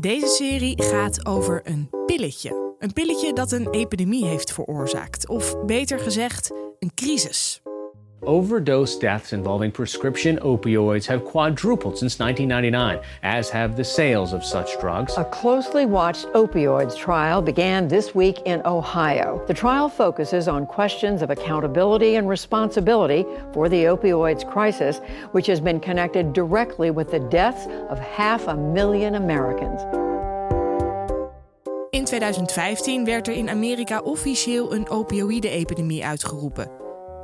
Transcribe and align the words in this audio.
Deze 0.00 0.26
serie 0.26 0.82
gaat 0.82 1.26
over 1.26 1.60
een 1.64 1.90
pilletje. 2.06 2.74
Een 2.78 2.92
pilletje 2.92 3.32
dat 3.32 3.52
een 3.52 3.70
epidemie 3.70 4.24
heeft 4.24 4.52
veroorzaakt. 4.52 5.28
Of 5.28 5.64
beter 5.64 5.98
gezegd, 5.98 6.50
een 6.78 6.94
crisis. 6.94 7.62
Overdose 8.22 8.96
deaths 8.96 9.32
involving 9.32 9.72
prescription 9.72 10.38
opioids 10.40 11.06
have 11.06 11.24
quadrupled 11.24 11.96
since 11.96 12.18
1999, 12.18 13.00
as 13.22 13.48
have 13.48 13.78
the 13.78 13.84
sales 13.84 14.34
of 14.34 14.44
such 14.44 14.78
drugs. 14.78 15.16
A 15.16 15.24
closely 15.24 15.86
watched 15.86 16.26
opioids 16.34 16.98
trial 16.98 17.40
began 17.40 17.88
this 17.88 18.14
week 18.14 18.40
in 18.44 18.60
Ohio. 18.66 19.42
The 19.46 19.54
trial 19.54 19.88
focuses 19.88 20.48
on 20.48 20.66
questions 20.66 21.22
of 21.22 21.30
accountability 21.30 22.16
and 22.16 22.28
responsibility 22.28 23.24
for 23.54 23.70
the 23.70 23.84
opioids 23.84 24.46
crisis, 24.46 24.98
which 25.32 25.46
has 25.46 25.60
been 25.60 25.80
connected 25.80 26.34
directly 26.34 26.90
with 26.90 27.10
the 27.10 27.20
deaths 27.20 27.66
of 27.88 27.98
half 27.98 28.48
a 28.48 28.54
million 28.54 29.14
Americans. 29.14 29.80
In 31.90 32.04
2015 32.04 33.04
werd 33.04 33.28
er 33.28 33.34
in 33.34 33.48
Amerika 33.48 34.00
officieel 34.00 34.74
een 34.74 34.90
opioïde-epidemie 34.90 36.04
uitgeroepen. 36.04 36.79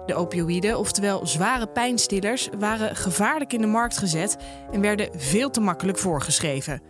De 0.06 0.14
opioïden, 0.14 0.78
oftewel 0.78 1.26
zware 1.26 1.66
pijnstillers, 1.66 2.48
waren 2.58 2.96
gevaarlijk 2.96 3.52
in 3.52 3.60
de 3.60 3.66
markt 3.66 3.98
gezet 3.98 4.36
en 4.72 4.80
werden 4.80 5.08
veel 5.16 5.50
te 5.50 5.60
makkelijk 5.60 5.98
voorgeschreven. 5.98 6.82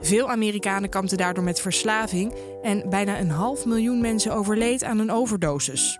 Veel 0.00 0.30
Amerikanen 0.30 0.88
kampten 0.88 1.18
daardoor 1.18 1.44
met 1.44 1.60
verslaving 1.60 2.34
en 2.62 2.90
bijna 2.90 3.18
een 3.20 3.30
half 3.30 3.66
miljoen 3.66 4.00
mensen 4.00 4.34
overleed 4.34 4.84
aan 4.84 4.98
een 4.98 5.10
overdosis. 5.10 5.98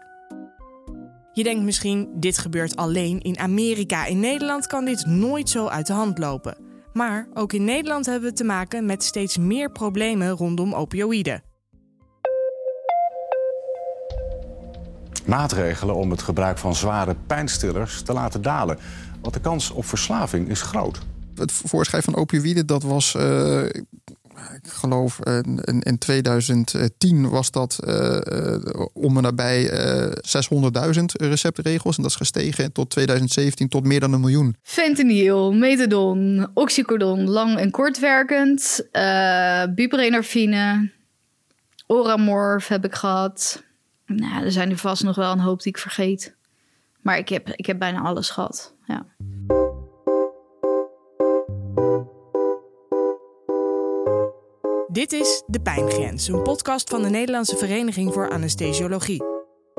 Je 1.33 1.43
denkt 1.43 1.63
misschien, 1.63 2.09
dit 2.15 2.39
gebeurt 2.39 2.77
alleen 2.77 3.21
in 3.21 3.39
Amerika. 3.39 4.07
In 4.07 4.21
Nederland 4.21 4.67
kan 4.67 4.85
dit 4.85 5.07
nooit 5.07 5.49
zo 5.49 5.67
uit 5.67 5.87
de 5.87 5.93
hand 5.93 6.19
lopen. 6.19 6.57
Maar 6.93 7.29
ook 7.35 7.53
in 7.53 7.65
Nederland 7.65 8.07
hebben 8.07 8.29
we 8.31 8.37
te 8.37 8.45
maken 8.45 8.87
met 8.87 9.03
steeds 9.03 9.39
meer 9.39 9.71
problemen 9.71 10.31
rondom 10.31 10.75
opioïden. 10.75 11.43
Maatregelen 15.27 15.95
om 15.95 16.11
het 16.11 16.23
gebruik 16.23 16.59
van 16.59 16.75
zware 16.75 17.17
pijnstillers 17.27 18.03
te 18.03 18.13
laten 18.13 18.43
dalen. 18.43 18.79
Want 19.21 19.35
de 19.35 19.41
kans 19.41 19.71
op 19.71 19.85
verslaving 19.85 20.49
is 20.49 20.63
groot. 20.63 20.99
Het 21.35 21.53
voorschrijven 21.53 22.13
van 22.13 22.23
opioïden, 22.23 22.67
dat 22.67 22.83
was, 22.83 23.15
uh, 23.15 23.65
ik 24.63 24.69
geloof, 24.69 25.19
in, 25.19 25.81
in 25.81 25.99
2010 25.99 27.29
was 27.29 27.51
dat 27.51 27.79
uh, 27.85 28.19
om 28.93 29.17
en 29.17 29.23
nabij 29.23 29.71
600.000 30.15 31.05
receptregels. 31.07 31.97
En 31.97 32.03
dat 32.03 32.11
is 32.11 32.17
gestegen 32.17 32.73
tot 32.73 32.91
2017 32.91 33.69
tot 33.69 33.85
meer 33.85 34.01
dan 34.01 34.13
een 34.13 34.21
miljoen. 34.21 34.57
Fentanyl, 34.63 35.53
methadon, 35.53 36.47
oxycodon, 36.55 37.29
lang 37.29 37.59
en 37.59 37.71
kortwerkend, 37.71 38.87
uh, 38.93 39.63
buprenorfine, 39.75 40.91
Oramorf 41.93 42.69
heb 42.69 42.85
ik 42.85 42.95
gehad. 42.95 43.63
Nou, 44.17 44.45
er 44.45 44.53
zijn 44.53 44.71
er 44.71 44.77
vast 44.77 45.03
nog 45.03 45.17
wel 45.17 45.33
een 45.33 45.41
hoop 45.41 45.63
die 45.63 45.73
ik 45.73 45.79
vergeet. 45.79 46.37
Maar 47.01 47.19
ik 47.19 47.29
heb, 47.29 47.49
ik 47.49 47.67
heb 47.67 47.79
bijna 47.79 48.01
alles 48.01 48.31
gehad. 48.31 48.75
Ja. 48.87 49.07
Dit 54.93 55.13
is 55.13 55.43
De 55.47 55.61
Pijngrens, 55.63 56.29
een 56.29 56.43
podcast 56.43 56.91
van 56.91 57.03
de 57.03 57.09
Nederlandse 57.09 57.57
Vereniging 57.57 58.13
voor 58.13 58.31
Anesthesiologie. 58.31 59.23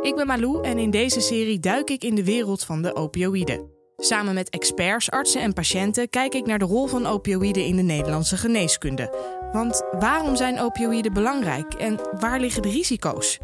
Ik 0.01 0.15
ben 0.15 0.27
Malou 0.27 0.63
en 0.63 0.77
in 0.77 0.91
deze 0.91 1.19
serie 1.19 1.59
duik 1.59 1.89
ik 1.89 2.03
in 2.03 2.15
de 2.15 2.23
wereld 2.23 2.63
van 2.63 2.81
de 2.81 2.95
opioïden. 2.95 3.71
Samen 3.97 4.33
met 4.33 4.49
experts, 4.49 5.11
artsen 5.11 5.41
en 5.41 5.53
patiënten 5.53 6.09
kijk 6.09 6.33
ik 6.33 6.45
naar 6.45 6.59
de 6.59 6.65
rol 6.65 6.87
van 6.87 7.05
opioïden 7.05 7.65
in 7.65 7.75
de 7.75 7.81
Nederlandse 7.81 8.37
geneeskunde. 8.37 9.13
Want 9.51 9.83
waarom 9.91 10.35
zijn 10.35 10.59
opioïden 10.59 11.13
belangrijk 11.13 11.73
en 11.73 11.99
waar 12.19 12.39
liggen 12.39 12.61
de 12.61 12.69
risico's? 12.69 13.39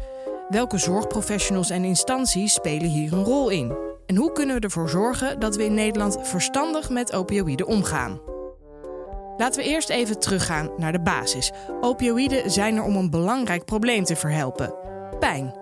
Welke 0.50 0.78
zorgprofessionals 0.78 1.70
en 1.70 1.84
instanties 1.84 2.52
spelen 2.52 2.88
hier 2.88 3.12
een 3.12 3.24
rol 3.24 3.48
in? 3.48 3.76
En 4.06 4.16
hoe 4.16 4.32
kunnen 4.32 4.54
we 4.56 4.60
ervoor 4.60 4.88
zorgen 4.88 5.40
dat 5.40 5.56
we 5.56 5.64
in 5.64 5.74
Nederland 5.74 6.18
verstandig 6.22 6.90
met 6.90 7.12
opioïden 7.12 7.66
omgaan? 7.66 8.20
Laten 9.36 9.62
we 9.62 9.68
eerst 9.68 9.88
even 9.88 10.20
teruggaan 10.20 10.70
naar 10.76 10.92
de 10.92 11.00
basis. 11.00 11.52
Opioïden 11.80 12.50
zijn 12.50 12.76
er 12.76 12.82
om 12.82 12.96
een 12.96 13.10
belangrijk 13.10 13.64
probleem 13.64 14.04
te 14.04 14.16
verhelpen: 14.16 14.74
pijn. 15.18 15.54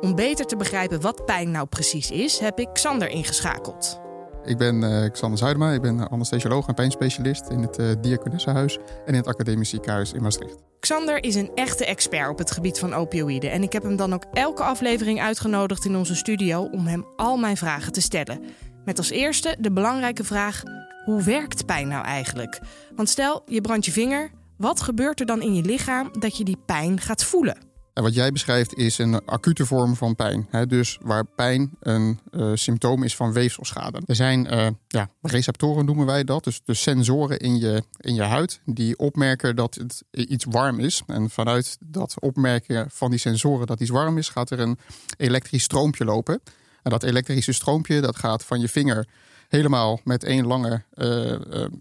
Om 0.00 0.14
beter 0.14 0.46
te 0.46 0.56
begrijpen 0.56 1.00
wat 1.00 1.24
pijn 1.24 1.50
nou 1.50 1.66
precies 1.66 2.10
is, 2.10 2.38
heb 2.38 2.58
ik 2.58 2.72
Xander 2.72 3.08
ingeschakeld. 3.08 4.00
Ik 4.48 4.58
ben 4.58 4.82
uh, 4.82 5.10
Xander 5.10 5.38
Zuidema, 5.38 5.70
ik 5.70 5.80
ben 5.80 6.08
anesthesioloog 6.10 6.66
en 6.66 6.74
pijnspecialist 6.74 7.48
in 7.48 7.62
het 7.62 7.78
uh, 7.78 7.92
Diakonessenhuis 8.00 8.78
en 8.78 9.12
in 9.12 9.14
het 9.14 9.26
Academisch 9.26 9.68
Ziekenhuis 9.68 10.12
in 10.12 10.22
Maastricht. 10.22 10.56
Xander 10.80 11.24
is 11.24 11.34
een 11.34 11.50
echte 11.54 11.84
expert 11.84 12.30
op 12.30 12.38
het 12.38 12.50
gebied 12.50 12.78
van 12.78 12.94
opioïden 12.94 13.50
en 13.50 13.62
ik 13.62 13.72
heb 13.72 13.82
hem 13.82 13.96
dan 13.96 14.14
ook 14.14 14.24
elke 14.32 14.62
aflevering 14.62 15.20
uitgenodigd 15.20 15.84
in 15.84 15.96
onze 15.96 16.14
studio 16.14 16.62
om 16.62 16.86
hem 16.86 17.06
al 17.16 17.36
mijn 17.36 17.56
vragen 17.56 17.92
te 17.92 18.00
stellen. 18.00 18.40
Met 18.84 18.98
als 18.98 19.10
eerste 19.10 19.56
de 19.58 19.72
belangrijke 19.72 20.24
vraag: 20.24 20.62
hoe 21.04 21.22
werkt 21.22 21.66
pijn 21.66 21.88
nou 21.88 22.04
eigenlijk? 22.04 22.60
Want 22.96 23.08
stel, 23.08 23.42
je 23.46 23.60
brandt 23.60 23.84
je 23.84 23.92
vinger, 23.92 24.30
wat 24.56 24.80
gebeurt 24.80 25.20
er 25.20 25.26
dan 25.26 25.42
in 25.42 25.54
je 25.54 25.62
lichaam 25.62 26.08
dat 26.18 26.36
je 26.36 26.44
die 26.44 26.58
pijn 26.66 27.00
gaat 27.00 27.24
voelen? 27.24 27.67
En 27.98 28.04
wat 28.04 28.14
jij 28.14 28.32
beschrijft 28.32 28.74
is 28.74 28.98
een 28.98 29.24
acute 29.24 29.66
vorm 29.66 29.96
van 29.96 30.14
pijn. 30.14 30.46
Hè? 30.50 30.66
Dus 30.66 30.98
waar 31.00 31.24
pijn 31.24 31.70
een 31.80 32.18
uh, 32.30 32.50
symptoom 32.54 33.02
is 33.02 33.16
van 33.16 33.32
weefselschade. 33.32 34.02
Er 34.06 34.14
zijn 34.14 34.54
uh, 34.54 34.66
ja, 34.88 35.08
receptoren, 35.22 35.84
noemen 35.84 36.06
wij 36.06 36.24
dat. 36.24 36.44
Dus 36.44 36.60
de 36.64 36.74
sensoren 36.74 37.38
in 37.38 37.58
je, 37.58 37.82
in 38.00 38.14
je 38.14 38.22
huid 38.22 38.60
die 38.64 38.98
opmerken 38.98 39.56
dat 39.56 39.74
het 39.74 40.04
iets 40.10 40.44
warm 40.48 40.80
is. 40.80 41.02
En 41.06 41.30
vanuit 41.30 41.76
dat 41.80 42.14
opmerken 42.20 42.90
van 42.90 43.10
die 43.10 43.18
sensoren 43.18 43.66
dat 43.66 43.80
iets 43.80 43.90
warm 43.90 44.18
is, 44.18 44.28
gaat 44.28 44.50
er 44.50 44.60
een 44.60 44.78
elektrisch 45.16 45.62
stroompje 45.62 46.04
lopen. 46.04 46.40
En 46.82 46.90
dat 46.90 47.02
elektrische 47.02 47.52
stroompje 47.52 48.00
dat 48.00 48.16
gaat 48.16 48.44
van 48.44 48.60
je 48.60 48.68
vinger 48.68 49.08
helemaal 49.48 50.00
met 50.04 50.24
één 50.24 50.46
lange 50.46 50.82
uh, 50.94 51.34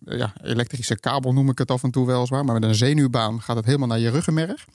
ja, 0.05 0.33
elektrische 0.43 0.99
kabel, 0.99 1.33
noem 1.33 1.49
ik 1.49 1.57
het 1.57 1.71
af 1.71 1.83
en 1.83 1.91
toe 1.91 2.05
wel 2.05 2.25
zwaar. 2.25 2.45
Maar 2.45 2.59
met 2.59 2.69
een 2.69 2.75
zenuwbaan 2.75 3.41
gaat 3.41 3.55
het 3.55 3.65
helemaal 3.65 3.87
naar 3.87 3.99
je 3.99 4.09
ruggenmerg. 4.09 4.65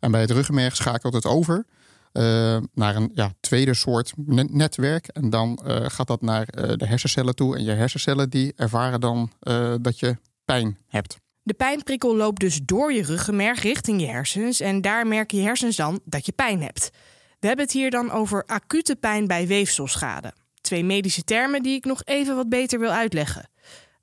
En 0.00 0.10
bij 0.10 0.20
het 0.20 0.30
ruggenmerg 0.30 0.76
schakelt 0.76 1.12
het 1.12 1.26
over 1.26 1.64
uh, 2.12 2.56
naar 2.74 2.96
een 2.96 3.10
ja, 3.14 3.32
tweede 3.40 3.74
soort 3.74 4.12
netwerk. 4.26 5.06
En 5.06 5.30
dan 5.30 5.60
uh, 5.66 5.76
gaat 5.88 6.06
dat 6.06 6.20
naar 6.20 6.48
uh, 6.58 6.72
de 6.76 6.86
hersencellen 6.86 7.34
toe. 7.34 7.56
En 7.56 7.64
je 7.64 7.70
hersencellen 7.70 8.30
die 8.30 8.52
ervaren 8.56 9.00
dan 9.00 9.32
dat 9.80 9.98
je 9.98 10.16
pijn 10.44 10.78
hebt. 10.86 11.18
De 11.42 11.54
pijnprikkel 11.54 12.16
loopt 12.16 12.40
dus 12.40 12.60
door 12.64 12.92
je 12.92 13.02
ruggenmerg 13.02 13.62
richting 13.62 14.00
je 14.00 14.06
hersens. 14.06 14.60
En 14.60 14.80
daar 14.80 15.06
merken 15.06 15.38
je 15.38 15.44
hersens 15.44 15.76
dan 15.76 16.00
dat 16.04 16.26
je 16.26 16.32
pijn 16.32 16.62
hebt. 16.62 16.90
We 17.38 17.46
hebben 17.46 17.64
het 17.64 17.74
hier 17.74 17.90
dan 17.90 18.10
over 18.10 18.44
acute 18.46 18.96
pijn 18.96 19.26
bij 19.26 19.46
weefselschade. 19.46 20.32
Twee 20.60 20.84
medische 20.84 21.24
termen 21.24 21.62
die 21.62 21.74
ik 21.74 21.84
nog 21.84 22.04
even 22.04 22.36
wat 22.36 22.48
beter 22.48 22.78
wil 22.78 22.90
uitleggen. 22.90 23.49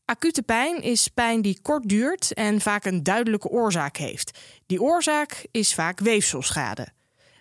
Acute 0.09 0.43
pijn 0.43 0.81
is 0.81 1.07
pijn 1.07 1.41
die 1.41 1.59
kort 1.61 1.89
duurt 1.89 2.33
en 2.33 2.61
vaak 2.61 2.85
een 2.85 3.03
duidelijke 3.03 3.47
oorzaak 3.47 3.97
heeft. 3.97 4.39
Die 4.65 4.81
oorzaak 4.81 5.45
is 5.51 5.73
vaak 5.73 5.99
weefselschade. 5.99 6.87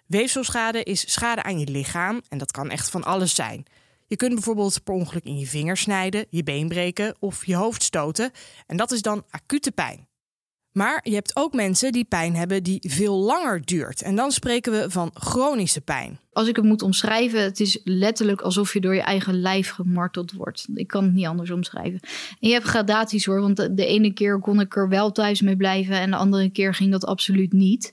Weefselschade 0.07 0.83
is 0.83 1.13
schade 1.13 1.43
aan 1.43 1.59
je 1.59 1.67
lichaam 1.67 2.23
en 2.29 2.39
dat 2.39 2.51
kan 2.51 2.71
echt 2.71 2.91
van 2.91 3.05
alles 3.05 3.35
zijn. 3.35 3.65
Je 4.07 4.17
kunt 4.17 4.35
bijvoorbeeld 4.35 4.85
per 4.85 4.95
ongeluk 4.95 5.25
in 5.25 5.39
je 5.39 5.47
vinger 5.47 5.77
snijden, 5.77 6.27
je 6.31 6.43
been 6.43 6.69
breken 6.69 7.17
of 7.19 7.47
je 7.47 7.55
hoofd 7.55 7.83
stoten 7.83 8.31
en 8.67 8.77
dat 8.77 8.93
is 8.93 9.03
dan 9.03 9.25
acute 9.31 9.73
pijn. 9.73 10.09
Maar 10.77 11.01
je 11.03 11.15
hebt 11.15 11.37
ook 11.37 11.55
mensen 11.55 11.93
die 11.93 12.05
pijn 12.05 12.35
hebben 12.35 12.63
die 12.63 12.79
veel 12.89 13.17
langer 13.17 13.65
duurt. 13.65 14.03
En 14.03 14.17
dan 14.17 14.31
spreken 14.31 14.73
we 14.73 14.91
van 14.91 15.11
chronische 15.15 15.81
pijn. 15.81 16.19
Als 16.33 16.49
ik 16.49 16.57
het 16.57 16.65
moet 16.65 16.83
omschrijven, 16.83 17.43
het 17.43 17.61
is 17.61 17.81
letterlijk 17.85 18.41
alsof 18.41 18.73
je 18.73 18.81
door 18.81 18.95
je 18.95 19.01
eigen 19.01 19.41
lijf 19.41 19.71
gemarteld 19.71 20.33
wordt. 20.33 20.67
Ik 20.75 20.87
kan 20.87 21.05
het 21.05 21.13
niet 21.13 21.27
anders 21.27 21.51
omschrijven. 21.51 22.01
En 22.41 22.49
je 22.49 22.53
hebt 22.53 22.67
gradaties 22.67 23.25
hoor, 23.25 23.41
want 23.41 23.57
de, 23.57 23.87
ene 23.87 24.13
keer 24.13 24.39
kon 24.39 24.61
ik 24.61 24.77
er 24.77 24.89
wel 24.89 25.13
thuis 25.13 25.41
mee 25.41 25.57
blijven 25.57 26.01
en 26.01 26.11
de 26.11 26.17
andere 26.17 26.51
keer 26.51 26.75
ging 26.75 26.93
dat 26.93 27.07
absoluut 27.07 27.53
niet. 27.53 27.93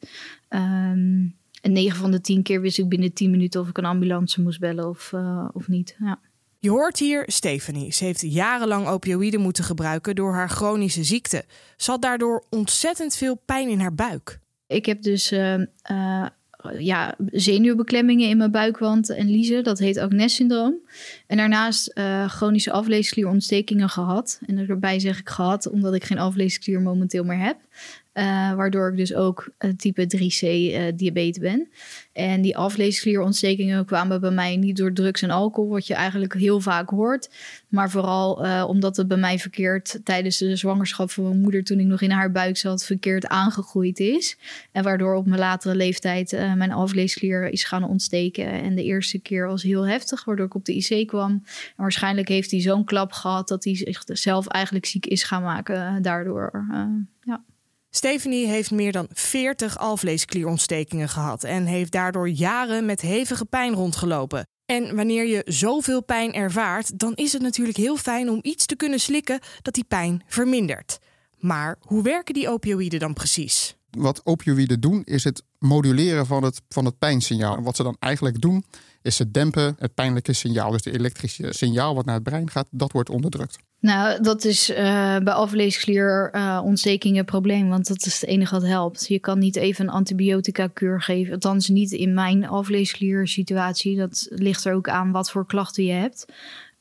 Um, 0.50 1.36
en 1.62 1.72
9 1.72 1.98
van 1.98 2.12
de 2.12 2.22
10 2.22 2.44
keer 2.44 2.62
wist 2.62 2.78
ik 2.78 2.90
binnen 2.90 3.14
10 3.14 3.32
minuten 3.32 3.62
of 3.62 3.70
ik 3.70 3.78
een 3.78 3.86
ambulance 3.86 4.42
moest 4.42 4.60
bellen 4.60 4.90
of, 4.90 5.12
uh, 5.16 5.50
of 5.54 5.68
niet. 5.68 5.96
Ja. 6.00 6.20
Je 6.64 6.70
hoort 6.70 7.00
hier 7.00 7.24
Stephanie. 7.28 7.94
Ze 7.94 8.04
heeft 8.04 8.22
jarenlang 8.22 8.88
opioïden 8.88 9.42
moeten 9.42 9.64
gebruiken 9.64 10.16
door 10.16 10.34
haar 10.34 10.50
chronische 10.50 11.04
ziekte. 11.04 11.46
Ze 11.78 11.92
had 11.92 12.02
daardoor 12.02 12.44
ontzettend 12.50 13.16
veel 13.16 13.42
pijn 13.46 13.70
in 13.70 13.80
haar 13.80 13.94
buik. 13.94 14.40
Ik 14.68 14.86
heb 14.86 15.02
dus 15.02 15.32
uh, 15.32 15.58
uh, 15.92 16.26
ja, 16.78 17.16
zenuwbeklemmingen 17.32 18.30
in 18.30 18.38
mijn 18.38 18.52
buikwand 18.52 19.10
en 19.10 19.30
liezen. 19.30 19.64
Dat 19.64 19.80
heet 19.80 19.98
Agnes-syndroom. 19.98 20.76
En 21.28 21.38
daarnaast 21.38 21.92
uh, 21.94 22.30
chronische 22.30 22.72
afleesklierontstekingen 22.72 23.90
gehad. 23.90 24.40
En 24.46 24.68
daarbij 24.68 25.00
zeg 25.00 25.20
ik 25.20 25.30
gehad, 25.30 25.70
omdat 25.70 25.94
ik 25.94 26.04
geen 26.04 26.20
afleesklier 26.20 26.82
momenteel 26.82 27.24
meer 27.24 27.40
heb. 27.40 27.58
Uh, 28.14 28.54
waardoor 28.54 28.90
ik 28.90 28.98
dus 28.98 29.14
ook 29.14 29.50
type 29.78 30.08
3C 30.18 30.48
uh, 30.48 30.82
diabetes 30.96 31.42
ben. 31.42 31.70
En 32.12 32.42
die 32.42 32.58
afleesklierontstekingen 32.58 33.86
kwamen 33.86 34.22
bij 34.22 34.32
mij 34.32 34.56
niet 34.56 34.78
door 34.78 34.94
drugs 34.94 35.22
en 35.22 35.30
alcohol, 35.30 35.70
wat 35.70 35.88
je 35.88 35.94
eigenlijk 35.94 36.34
heel 36.34 36.60
vaak 36.60 36.90
hoort. 36.90 37.30
Maar 37.68 37.90
vooral 37.90 38.34
omdat 38.68 38.98
het 38.98 39.08
bij 39.08 39.18
mij 39.18 39.40
verkeerd 39.40 40.00
tijdens 40.04 40.38
de 40.38 40.56
zwangerschap 40.56 41.12
van 41.12 41.24
mijn 41.24 41.42
moeder, 41.42 41.64
toen 41.64 41.80
ik 41.80 41.86
nog 41.86 42.02
in 42.02 42.12
haar 42.12 42.32
buik 42.32 42.58
zat, 42.58 42.86
verkeerd 42.86 43.28
aangegroeid 43.28 44.00
is. 44.00 44.38
En 44.72 44.84
waardoor 44.84 45.16
op 45.16 45.26
mijn 45.26 45.40
latere 45.40 45.76
leeftijd 45.76 46.32
mijn 46.32 46.72
afleesklier 46.72 47.50
is 47.50 47.64
gaan 47.64 47.84
ontsteken. 47.84 48.46
En 48.46 48.76
de 48.76 48.84
eerste 48.84 49.20
keer 49.20 49.48
was 49.48 49.64
heel 49.64 49.88
heftig, 49.88 50.26
waardoor 50.26 50.46
ik 50.46 50.56
op 50.56 50.66
de 50.66 50.76
IC 50.76 51.08
kwam. 51.08 51.32
En 51.32 51.44
waarschijnlijk 51.76 52.28
heeft 52.28 52.52
hij 52.52 52.62
zo'n 52.62 52.84
klap 52.84 53.12
gehad 53.12 53.48
dat 53.48 53.64
hij 53.64 53.76
zichzelf 53.76 54.48
eigenlijk 54.48 54.86
ziek 54.86 55.06
is 55.06 55.24
gaan 55.24 55.44
maken 55.44 56.02
daardoor. 56.02 56.66
ja. 57.24 57.44
Stephanie 57.96 58.48
heeft 58.48 58.72
meer 58.72 58.92
dan 58.92 59.08
40 59.12 59.78
alvleesklierontstekingen 59.78 61.10
gehad 61.10 61.44
en 61.44 61.66
heeft 61.66 61.92
daardoor 61.92 62.30
jaren 62.30 62.86
met 62.86 63.02
hevige 63.02 63.46
pijn 63.46 63.74
rondgelopen. 63.74 64.48
En 64.66 64.96
wanneer 64.96 65.26
je 65.26 65.42
zoveel 65.46 66.04
pijn 66.04 66.34
ervaart, 66.34 67.00
dan 67.00 67.14
is 67.16 67.34
het 67.34 67.42
natuurlijk 67.42 67.78
heel 67.78 67.98
fijn 67.98 68.30
om 68.30 68.40
iets 68.42 68.66
te 68.66 68.76
kunnen 68.76 69.00
slikken 69.00 69.40
dat 69.62 69.74
die 69.74 69.84
pijn 69.84 70.24
vermindert. 70.28 71.00
Maar 71.38 71.76
hoe 71.80 72.04
werken 72.04 72.34
die 72.34 72.50
opioïden 72.50 73.00
dan 73.00 73.14
precies? 73.14 73.76
Wat 73.90 74.22
opioïden 74.24 74.80
doen, 74.80 75.02
is 75.04 75.24
het 75.24 75.44
moduleren 75.60 76.26
van 76.26 76.44
het, 76.44 76.62
van 76.70 76.86
het 76.86 76.98
pijnsignaal. 76.98 77.58
En 77.58 77.64
wat 77.64 77.76
ze 77.76 77.84
dan 77.84 77.98
eigenlijk 78.00 78.42
doen, 78.42 78.66
is 79.02 79.16
ze 79.16 79.32
dempen 79.32 79.76
het 79.80 79.94
pijnlijke 79.94 80.34
signaal. 80.34 80.72
Dus 80.72 80.82
de 80.82 80.92
elektrische 80.92 81.54
signaal 81.54 81.96
wat 81.96 82.06
naar 82.06 82.16
het 82.16 82.24
brein 82.24 82.50
gaat, 82.50 82.68
dat 82.72 82.92
wordt 82.92 83.10
onderdrukt. 83.10 83.58
Nou, 83.84 84.22
dat 84.22 84.44
is 84.44 84.70
uh, 84.70 84.78
bij 85.18 85.34
afleesklierontstekingen 85.34 87.16
uh, 87.16 87.20
een 87.20 87.26
probleem, 87.26 87.70
want 87.70 87.88
dat 87.88 88.06
is 88.06 88.22
het 88.22 88.30
enige 88.30 88.54
wat 88.54 88.64
helpt. 88.64 89.08
Je 89.08 89.20
kan 89.20 89.40
niet 89.40 89.56
even 89.56 89.86
een 89.86 89.94
antibiotica-kuur 89.94 91.02
geven, 91.02 91.34
althans 91.34 91.68
niet 91.68 91.92
in 91.92 92.14
mijn 92.14 92.48
afleeskliersituatie. 92.48 93.98
Dat 93.98 94.28
ligt 94.30 94.66
er 94.66 94.74
ook 94.74 94.90
aan 94.90 95.12
wat 95.12 95.32
voor 95.32 95.46
klachten 95.46 95.84
je 95.84 95.92
hebt. 95.92 96.26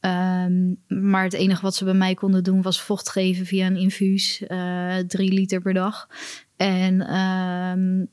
Um, 0.01 0.83
maar 0.87 1.25
het 1.25 1.33
enige 1.33 1.63
wat 1.63 1.75
ze 1.75 1.85
bij 1.85 1.95
mij 1.95 2.15
konden 2.15 2.45
doen 2.45 2.63
was 2.63 2.83
vocht 2.83 3.09
geven 3.09 3.47
via 3.47 3.67
een 3.67 3.77
infuus, 3.77 4.43
uh, 4.49 4.97
drie 4.97 5.33
liter 5.33 5.61
per 5.61 5.75
dag. 5.75 6.09
En 6.57 7.17
um, 7.17 8.09